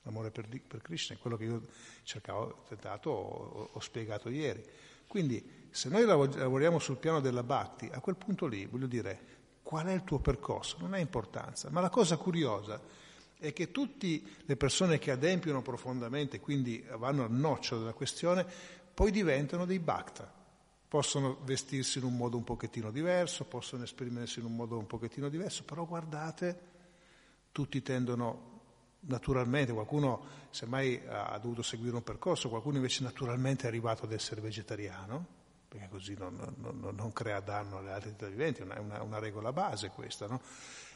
[0.03, 1.63] L'amore per, per Krishna è quello che io
[2.03, 4.65] cercavo, tentato, ho, ho spiegato ieri.
[5.07, 9.21] Quindi se noi lavoriamo sul piano della Bhakti, a quel punto lì, voglio dire,
[9.63, 10.77] qual è il tuo percorso?
[10.81, 11.71] Non ha importanza.
[11.71, 12.81] Ma la cosa curiosa
[13.39, 18.47] è che tutte le persone che adempiono profondamente, quindi vanno al nocciolo della questione,
[18.95, 20.41] poi diventano dei bhakta.
[20.89, 25.29] Possono vestirsi in un modo un pochettino diverso, possono esprimersi in un modo un pochettino
[25.29, 26.61] diverso, però guardate,
[27.51, 28.52] tutti tendono
[29.03, 34.41] naturalmente, qualcuno semmai ha dovuto seguire un percorso, qualcuno invece naturalmente è arrivato ad essere
[34.41, 39.19] vegetariano, perché così non, non, non crea danno alle altre entità viventi, è una, una,
[39.19, 40.41] regola base questa, no?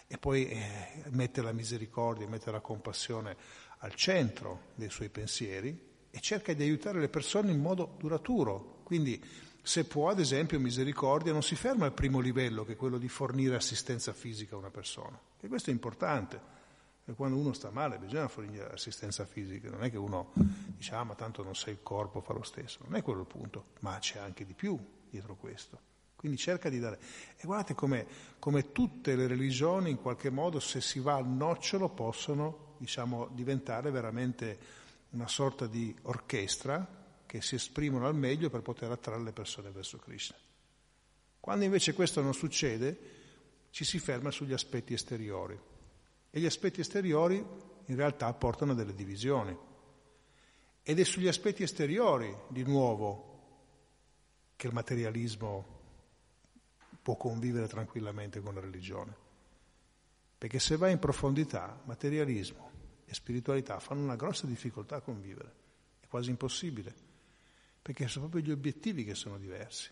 [0.07, 3.37] E poi eh, mette la misericordia, mette la compassione
[3.79, 8.81] al centro dei suoi pensieri e cerca di aiutare le persone in modo duraturo.
[8.85, 9.21] Quindi
[9.63, 13.09] se può, ad esempio, misericordia non si ferma al primo livello, che è quello di
[13.09, 16.55] fornire assistenza fisica a una persona, e questo è importante
[17.15, 21.15] quando uno sta male bisogna fornire assistenza fisica, non è che uno dice ah ma
[21.15, 24.19] tanto non sei il corpo, fa lo stesso, non è quello il punto, ma c'è
[24.19, 24.79] anche di più
[25.09, 25.95] dietro questo.
[26.17, 26.99] Quindi cerca di dare...
[27.37, 32.75] E guardate come, tutte le religioni in qualche modo se si va al nocciolo possono
[32.79, 34.59] diciamo, diventare veramente
[35.11, 39.99] una sorta di orchestra che si esprimono al meglio per poter attrarre le persone verso
[39.99, 40.37] Krishna.
[41.39, 42.99] Quando invece questo non succede,
[43.71, 45.75] ci si ferma sugli aspetti esteriori
[46.37, 49.57] e gli aspetti esteriori in realtà portano a delle divisioni.
[50.83, 53.39] Ed è sugli aspetti esteriori, di nuovo,
[54.55, 55.65] che il materialismo
[57.01, 59.17] può convivere tranquillamente con la religione.
[60.37, 62.71] Perché se vai in profondità, materialismo
[63.07, 65.55] e spiritualità fanno una grossa difficoltà a convivere,
[66.01, 66.95] è quasi impossibile,
[67.81, 69.91] perché sono proprio gli obiettivi che sono diversi.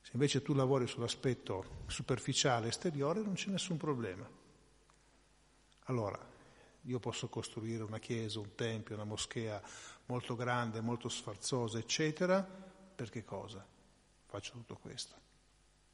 [0.00, 4.46] Se invece tu lavori sull'aspetto superficiale, esteriore, non c'è nessun problema.
[5.88, 6.18] Allora,
[6.82, 9.60] io posso costruire una chiesa, un tempio, una moschea
[10.06, 12.46] molto grande, molto sfarzosa, eccetera,
[12.94, 13.66] per che cosa?
[14.26, 15.14] Faccio tutto questo.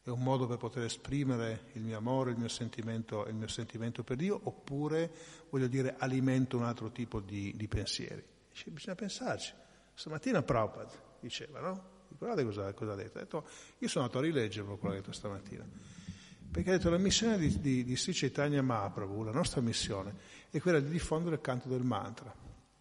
[0.03, 4.03] È un modo per poter esprimere il mio amore, il mio sentimento, il mio sentimento
[4.03, 5.11] per Dio, oppure,
[5.49, 8.23] voglio dire, alimento un altro tipo di, di pensieri.
[8.51, 9.55] Dice, bisogna pensarci.
[9.95, 11.93] Stamattina Prabhupada diceva, no?
[12.09, 13.19] Guardate cosa, cosa, ha detto.
[13.19, 15.65] Ha detto, io sono andato a rileggerlo quello che ha detto stamattina.
[16.55, 20.15] Perché ha detto la missione di, di, di Sri Chaitanya Mahaprabhu, la nostra missione,
[20.51, 22.33] è quella di diffondere il canto del mantra.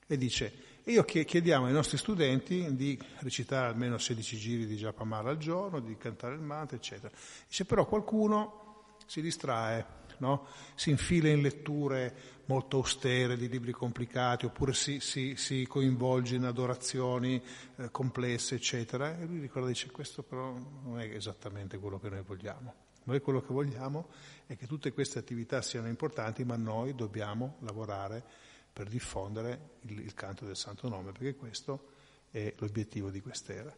[0.05, 0.53] E dice,
[0.83, 5.97] io chiediamo ai nostri studenti di recitare almeno 16 giri di Japamala al giorno, di
[5.97, 7.11] cantare il mantra, eccetera.
[7.47, 9.83] Dice, però qualcuno si distrae,
[10.19, 10.45] no?
[10.75, 12.15] si infila in letture
[12.45, 17.41] molto austere di libri complicati, oppure si, si, si coinvolge in adorazioni
[17.77, 19.17] eh, complesse, eccetera.
[19.17, 22.82] E lui ricorda, dice, questo però non è esattamente quello che noi vogliamo.
[23.03, 24.09] Noi quello che vogliamo
[24.45, 28.23] è che tutte queste attività siano importanti, ma noi dobbiamo lavorare
[28.71, 31.91] per diffondere il, il canto del Santo Nome, perché questo
[32.31, 33.75] è l'obiettivo di quest'era.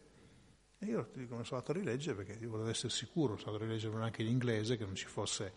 [0.78, 3.64] E io ti dico, mi sono andato a rileggere perché volevo essere sicuro, sono andato
[3.64, 5.52] a rileggere anche in inglese, che non ci fosse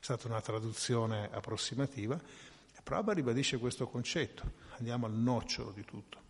[0.00, 2.20] stata una traduzione approssimativa,
[2.84, 6.20] Prabhupada ribadisce questo concetto, andiamo al nocciolo di tutto.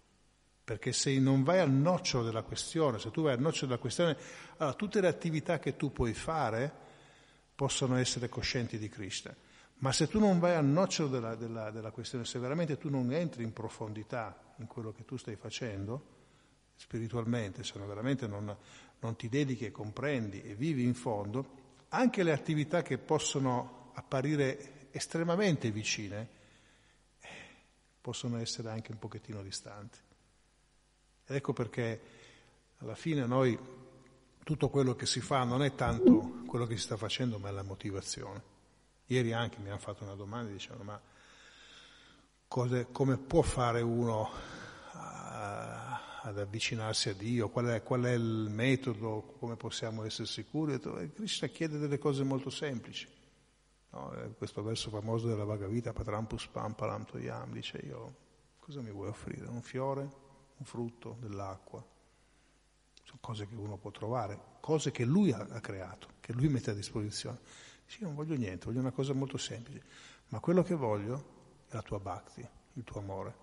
[0.62, 4.16] Perché se non vai al nocciolo della questione, se tu vai al nocciolo della questione,
[4.58, 6.82] allora tutte le attività che tu puoi fare
[7.54, 9.34] possono essere coscienti di Krishna.
[9.78, 13.12] Ma se tu non vai al nocciolo della, della, della questione, se veramente tu non
[13.12, 16.12] entri in profondità in quello che tu stai facendo,
[16.76, 18.56] spiritualmente, se veramente non,
[19.00, 24.88] non ti dedichi e comprendi e vivi in fondo, anche le attività che possono apparire
[24.90, 26.28] estremamente vicine,
[28.00, 29.98] possono essere anche un pochettino distanti.
[31.26, 32.00] Ed ecco perché
[32.78, 33.58] alla fine noi
[34.44, 37.50] tutto quello che si fa non è tanto quello che si sta facendo, ma è
[37.50, 38.40] la motivazione.
[39.06, 41.00] Ieri anche mi hanno fatto una domanda dicendo ma
[42.46, 44.30] cose, come può fare uno
[44.92, 47.48] a, ad avvicinarsi a Dio?
[47.48, 49.34] Qual è, qual è, il metodo?
[49.40, 50.74] Come possiamo essere sicuri?
[50.74, 53.08] E Krishna chiede delle cose molto semplici.
[53.90, 58.14] No, questo verso famoso della Vita, Patrampus Pampalam Toyam, dice io,
[58.60, 59.48] cosa mi vuoi offrire?
[59.48, 60.02] Un fiore,
[60.58, 61.84] un frutto, dell'acqua?
[63.14, 66.72] Sono cose che uno può trovare, cose che lui ha, ha creato, che lui mette
[66.72, 67.38] a disposizione.
[67.86, 69.82] Dice, io non voglio niente, voglio una cosa molto semplice,
[70.28, 73.42] ma quello che voglio è la tua bhakti, il tuo amore.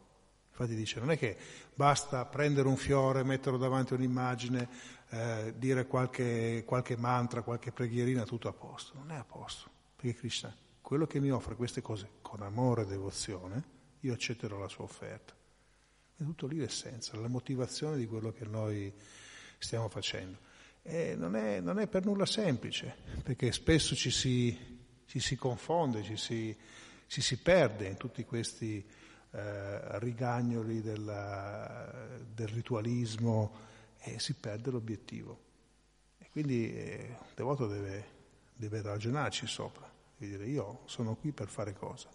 [0.50, 1.38] Infatti dice, non è che
[1.74, 4.70] basta prendere un fiore, metterlo davanti a un'immagine,
[5.10, 8.96] eh, dire qualche, qualche mantra, qualche preghierina, tutto a posto.
[8.98, 9.70] Non è a posto.
[9.96, 13.64] Perché Krishna, quello che mi offre queste cose con amore e devozione,
[14.02, 15.34] io accetterò la sua offerta.
[16.18, 18.94] È tutto lì l'essenza, la motivazione di quello che noi
[19.64, 20.50] stiamo facendo.
[20.84, 24.58] Non è, non è per nulla semplice, perché spesso ci si,
[25.06, 26.56] ci si confonde, ci si,
[27.06, 28.84] ci si, perde in tutti questi
[29.32, 35.40] eh, rigagnoli della, del ritualismo e si perde l'obiettivo.
[36.18, 38.06] E quindi eh, il devoto deve,
[38.56, 42.10] deve ragionarci sopra e dire io sono qui per fare cosa.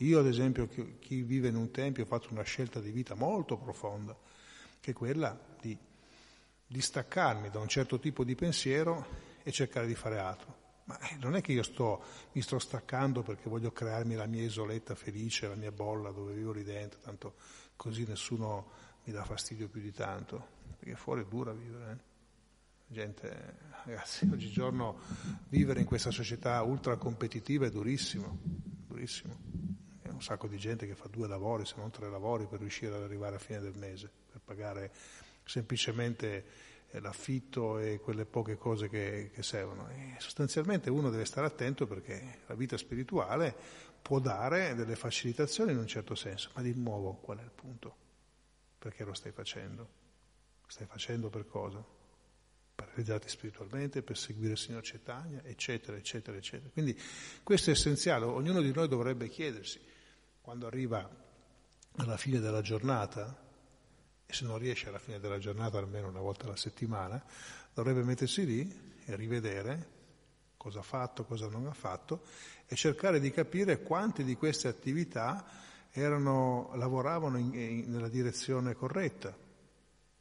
[0.00, 0.68] Io ad esempio
[0.98, 4.16] chi vive in un tempio ho fatto una scelta di vita molto profonda,
[4.78, 5.76] che è quella di
[6.66, 9.06] distaccarmi da un certo tipo di pensiero
[9.42, 10.64] e cercare di fare altro.
[10.84, 12.02] Ma eh, non è che io sto,
[12.32, 16.52] mi sto staccando perché voglio crearmi la mia isoletta felice, la mia bolla dove vivo
[16.52, 17.34] lì dentro, tanto
[17.74, 18.70] così nessuno
[19.04, 20.46] mi dà fastidio più di tanto,
[20.78, 21.92] perché fuori è dura vivere.
[21.92, 22.14] Eh?
[22.88, 24.98] Gente, ragazzi, oggigiorno
[25.48, 29.36] vivere in questa società ultra competitiva è durissimo, durissimo.
[30.02, 32.94] È un sacco di gente che fa due lavori, se non tre lavori, per riuscire
[32.94, 34.92] ad arrivare a fine del mese, per pagare
[35.46, 36.44] semplicemente
[36.90, 39.88] eh, l'affitto e quelle poche cose che, che servono.
[39.88, 43.54] E sostanzialmente uno deve stare attento perché la vita spirituale
[44.02, 47.96] può dare delle facilitazioni in un certo senso, ma di nuovo qual è il punto?
[48.78, 49.88] Perché lo stai facendo?
[50.66, 51.82] Stai facendo per cosa?
[52.76, 56.68] per realizzarti spiritualmente, per seguire il Signore Cetagna, eccetera, eccetera, eccetera.
[56.70, 56.96] Quindi
[57.42, 59.80] questo è essenziale, ognuno di noi dovrebbe chiedersi,
[60.42, 61.08] quando arriva
[61.96, 63.45] alla fine della giornata,
[64.26, 67.22] e se non riesce alla fine della giornata almeno una volta alla settimana,
[67.72, 69.94] dovrebbe mettersi lì e rivedere
[70.56, 72.24] cosa ha fatto, cosa non ha fatto
[72.66, 75.46] e cercare di capire quante di queste attività
[75.92, 79.36] erano, lavoravano in, in, nella direzione corretta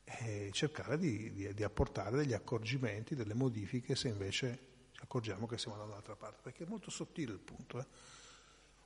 [0.03, 4.60] e cercare di, di, di, apportare degli accorgimenti, delle modifiche se invece
[4.91, 7.80] ci accorgiamo che stiamo andando dall'altra parte, perché è molto sottile il punto.
[7.80, 7.86] Eh?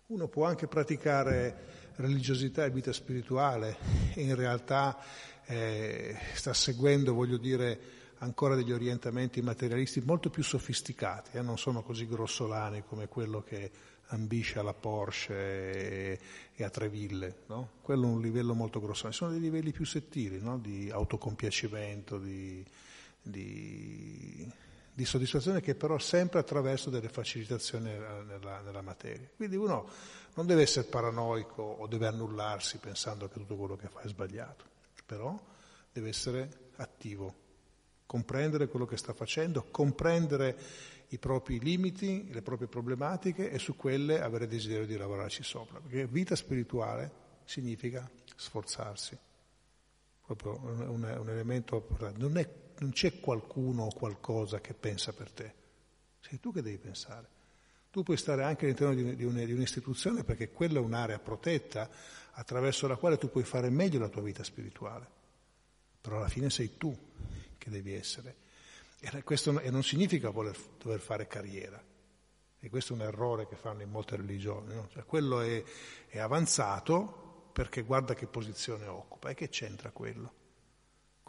[0.09, 3.77] Uno può anche praticare religiosità e vita spirituale
[4.15, 4.97] e in realtà
[5.45, 7.79] eh, sta seguendo, voglio dire,
[8.17, 11.43] ancora degli orientamenti materialisti molto più sofisticati, eh?
[11.43, 13.69] non sono così grossolani come quello che
[14.07, 16.19] ambisce alla Porsche e,
[16.55, 17.73] e a Treville, no?
[17.83, 20.57] quello è un livello molto grossolano, sono dei livelli più sottili, no?
[20.57, 22.65] di autocompiacimento, di,
[23.21, 24.51] di,
[24.99, 29.29] di, soddisfazione che però sempre attraverso delle facilitazioni nella, nella materia.
[29.33, 29.87] Quindi uno
[30.35, 34.65] non deve essere paranoico o deve annullarsi pensando che tutto quello che fa è sbagliato,
[35.05, 35.39] però
[35.91, 37.47] deve essere attivo
[38.05, 40.57] comprendere quello che sta facendo, comprendere
[41.09, 45.79] i propri limiti, le proprie problematiche e su quelle avere desiderio di lavorarci sopra.
[45.79, 47.11] Perché vita spirituale
[47.45, 49.17] significa sforzarsi.
[50.25, 51.87] Proprio un, un elemento,
[52.17, 52.47] non, è,
[52.79, 55.53] non c'è qualcuno o qualcosa che pensa per te,
[56.19, 57.37] sei tu che devi pensare.
[57.91, 61.89] Tu puoi stare anche all'interno di, un'istituzione perché quella è un'area protetta
[62.33, 65.07] attraverso la quale tu puoi fare meglio la tua vita spirituale,
[65.99, 66.95] però alla fine sei tu
[67.57, 68.47] che devi essere.
[68.99, 71.81] E questo non significa voler, dover fare carriera.
[72.61, 74.73] E questo è un errore che fanno in molte religioni.
[74.73, 74.89] No?
[74.91, 75.63] Cioè, quello è,
[76.09, 79.29] è avanzato perché guarda che posizione occupa.
[79.29, 80.33] E che c'entra quello?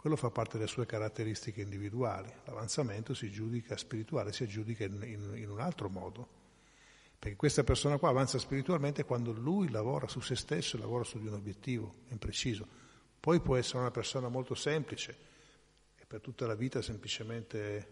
[0.01, 2.27] Quello fa parte delle sue caratteristiche individuali.
[2.45, 6.27] L'avanzamento si giudica spirituale, si giudica in, in, in un altro modo.
[7.19, 11.19] Perché questa persona qua avanza spiritualmente quando lui lavora su se stesso e lavora su
[11.19, 12.67] di un obiettivo ben preciso.
[13.19, 15.15] Poi può essere una persona molto semplice,
[16.07, 17.87] per tutta la vita semplicemente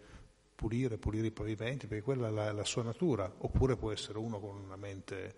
[0.56, 4.40] pulire, pulire i pavimenti, perché quella è la, la sua natura, oppure può essere uno
[4.40, 5.36] con una mente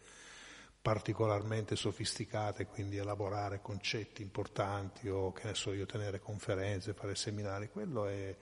[0.83, 7.15] particolarmente sofisticata e quindi elaborare concetti importanti o che ne so io tenere conferenze, fare
[7.15, 8.37] seminari, quello è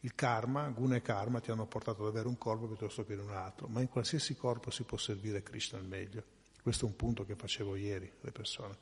[0.00, 3.30] il karma, guna e karma ti hanno portato ad avere un corpo piuttosto che un
[3.30, 6.22] altro, ma in qualsiasi corpo si può servire Krishna al meglio.
[6.62, 8.76] Questo è un punto che facevo ieri alle persone.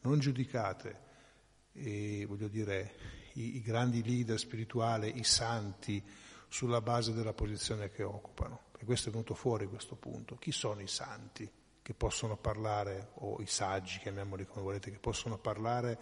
[0.00, 1.00] Non giudicate,
[1.72, 2.94] e, voglio dire,
[3.34, 6.02] i, i grandi leader spirituali, i santi,
[6.48, 8.66] sulla base della posizione che occupano.
[8.78, 10.36] E questo è venuto fuori questo punto.
[10.36, 11.50] Chi sono i santi
[11.84, 16.00] che possono parlare, o i saggi, chiamiamoli come volete, che possono parlare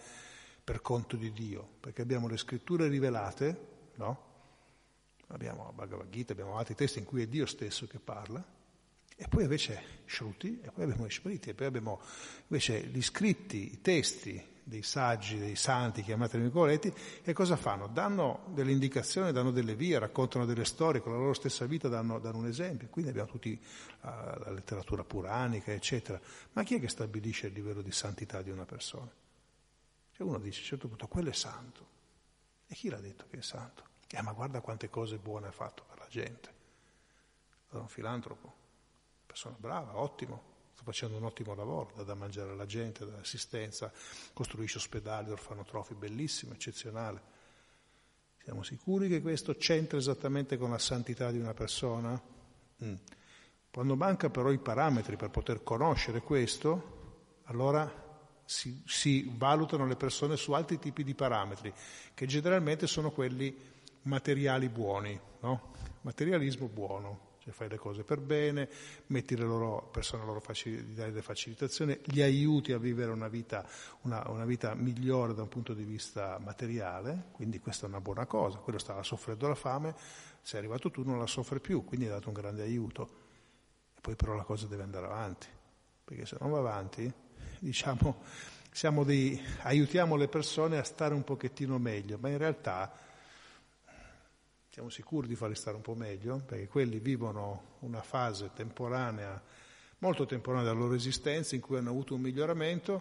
[0.63, 1.73] per conto di Dio?
[1.81, 4.31] Perché abbiamo le scritture rivelate, no?
[5.27, 8.41] Abbiamo la Bhagavad Gita, abbiamo altri testi in cui è Dio stesso che parla,
[9.13, 11.99] e poi invece Shruti, e poi abbiamo i Smriti, e poi abbiamo
[12.47, 17.87] invece gli scritti, i testi dei saggi, dei santi, chiamateli Nicoletti, e cosa fanno?
[17.87, 22.19] Danno delle indicazioni, danno delle vie, raccontano delle storie, con la loro stessa vita danno,
[22.19, 22.87] danno un esempio.
[22.89, 26.19] Quindi abbiamo tutti uh, la letteratura puranica, eccetera.
[26.53, 29.11] Ma chi è che stabilisce il livello di santità di una persona?
[30.11, 31.87] Cioè uno dice a un certo punto, quello è santo.
[32.67, 33.83] E chi l'ha detto che è santo?
[34.09, 36.51] Eh, ma guarda quante cose buone ha fatto per la gente.
[37.69, 38.53] È un filantropo,
[39.25, 43.91] persona brava, ottimo, sta facendo un ottimo lavoro, dà da mangiare alla gente, dà assistenza,
[44.33, 47.31] costruisce ospedali, orfanotrofi, bellissimo, eccezionale.
[48.43, 52.19] Siamo sicuri che questo c'entra esattamente con la santità di una persona?
[52.83, 52.95] Mm.
[53.71, 58.01] Quando manca però i parametri per poter conoscere questo, allora
[58.45, 61.73] si, si, valutano le persone su altri tipi di parametri,
[62.13, 63.55] che generalmente sono quelli
[64.03, 65.71] materiali buoni, no?
[66.01, 68.69] materialismo buono, cioè fai le cose per bene,
[69.07, 73.67] metti le loro persone loro facil- dai le facilitazioni, li aiuti a vivere una vita,
[74.03, 78.25] una, una vita, migliore da un punto di vista materiale, quindi questa è una buona
[78.25, 79.93] cosa, quello stava soffrendo la fame,
[80.41, 83.09] sei arrivato tu non la soffre più, quindi hai dato un grande aiuto.
[83.93, 85.47] E poi però la cosa deve andare avanti,
[86.05, 87.11] perché se non va avanti,
[87.59, 88.23] diciamo,
[89.03, 92.89] dei, aiutiamo le persone a stare un pochettino meglio, ma in realtà
[94.73, 99.39] siamo sicuri di farli stare un po' meglio, perché quelli vivono una fase temporanea,
[99.99, 102.99] molto temporanea della loro esistenza, in cui hanno avuto un miglioramento,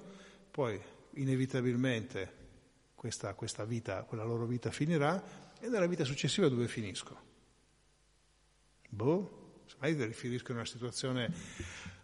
[0.51, 0.79] poi
[1.13, 2.41] inevitabilmente
[2.95, 7.19] questa, questa vita, quella loro vita finirà, e nella vita successiva dove finisco?
[8.91, 11.33] Boh, semmai riferisco in una situazione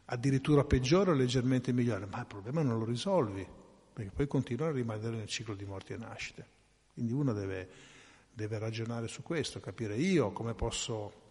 [0.06, 3.46] addirittura peggiore o leggermente migliore, ma il problema non lo risolvi,
[3.92, 6.46] perché poi continuano a rimanere nel ciclo di morti e nascite.
[6.94, 7.96] Quindi uno deve
[8.38, 11.26] deve ragionare su questo, capire io come posso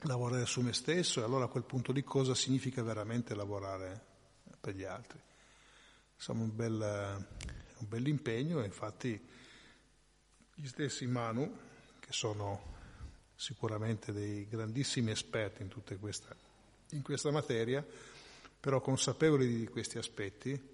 [0.00, 3.98] lavorare su me stesso e allora a quel punto lì cosa significa veramente lavorare
[4.60, 5.18] per gli altri.
[6.14, 7.26] Insomma un bel,
[7.78, 9.18] un bel impegno infatti
[10.52, 11.50] gli stessi Manu,
[11.98, 12.72] che sono
[13.34, 16.36] sicuramente dei grandissimi esperti in, questa,
[16.90, 17.82] in questa materia,
[18.60, 20.72] però consapevoli di questi aspetti,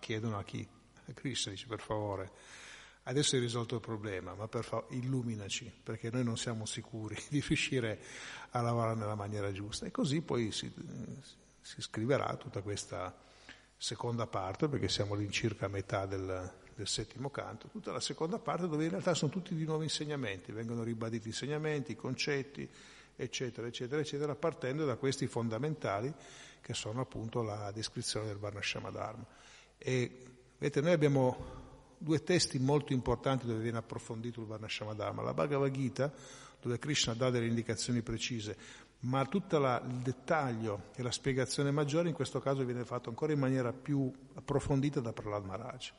[0.00, 0.66] chiedono a chi?
[1.08, 2.64] A Krishna, dice per favore,
[3.08, 7.40] adesso hai risolto il problema, ma per favore illuminaci, perché noi non siamo sicuri di
[7.40, 8.00] riuscire
[8.50, 9.86] a lavorare nella maniera giusta.
[9.86, 10.72] E così poi si,
[11.60, 13.14] si scriverà tutta questa
[13.76, 18.68] seconda parte, perché siamo all'incirca a metà del, del settimo canto, tutta la seconda parte
[18.68, 22.68] dove in realtà sono tutti di nuovo insegnamenti, vengono ribaditi insegnamenti, concetti,
[23.14, 26.12] eccetera, eccetera, eccetera, partendo da questi fondamentali
[26.60, 29.24] che sono appunto la descrizione del Varnashama Dharma.
[29.78, 30.24] E
[30.58, 31.65] vedete, noi abbiamo
[31.98, 36.12] due testi molto importanti dove viene approfondito il Varnashama Dharma, la Bhagavad Gita,
[36.60, 38.56] dove Krishna dà delle indicazioni precise,
[39.00, 43.38] ma tutto il dettaglio e la spiegazione maggiore in questo caso viene fatto ancora in
[43.38, 45.92] maniera più approfondita da Prahlad Maharaj.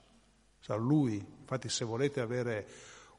[0.60, 2.68] Cioè lui, infatti se volete avere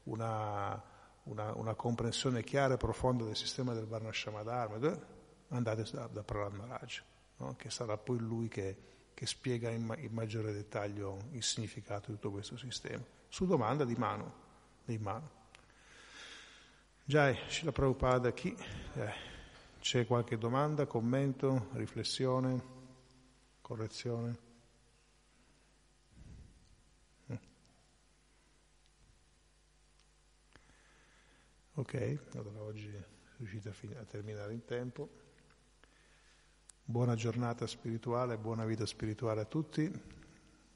[0.03, 0.81] una,
[1.23, 4.97] una, una, comprensione chiara e profonda del sistema del Varnashama Dharma,
[5.49, 7.01] andate da, da Prahlad Maharaj,
[7.37, 7.55] no?
[7.55, 8.77] che sarà poi lui che,
[9.19, 13.95] che spiega in, in, maggiore dettaglio il significato di tutto questo sistema, su domanda di
[13.95, 14.33] mano,
[14.85, 15.29] di mano.
[17.03, 18.55] Già, Shila Prabhupada, chi?
[18.93, 19.13] Eh.
[19.81, 22.63] C'è qualche domanda, commento, riflessione,
[23.59, 24.37] correzione?
[27.29, 27.35] Mm.
[31.73, 32.89] Ok, allora oggi
[33.35, 35.09] riuscite a, fin- a terminare in tempo.
[36.89, 39.85] Buona giornata spirituale, buona vita spirituale a tutti,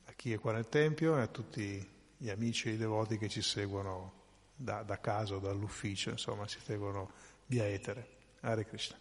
[0.04, 1.84] a chi è qua nel Tempio e a tutti
[2.16, 4.14] gli amici e i devoti che ci seguono
[4.56, 7.10] da, da casa, dall'ufficio, insomma, ci seguono
[7.48, 8.08] via etere.
[8.42, 8.96] Hare Krishna.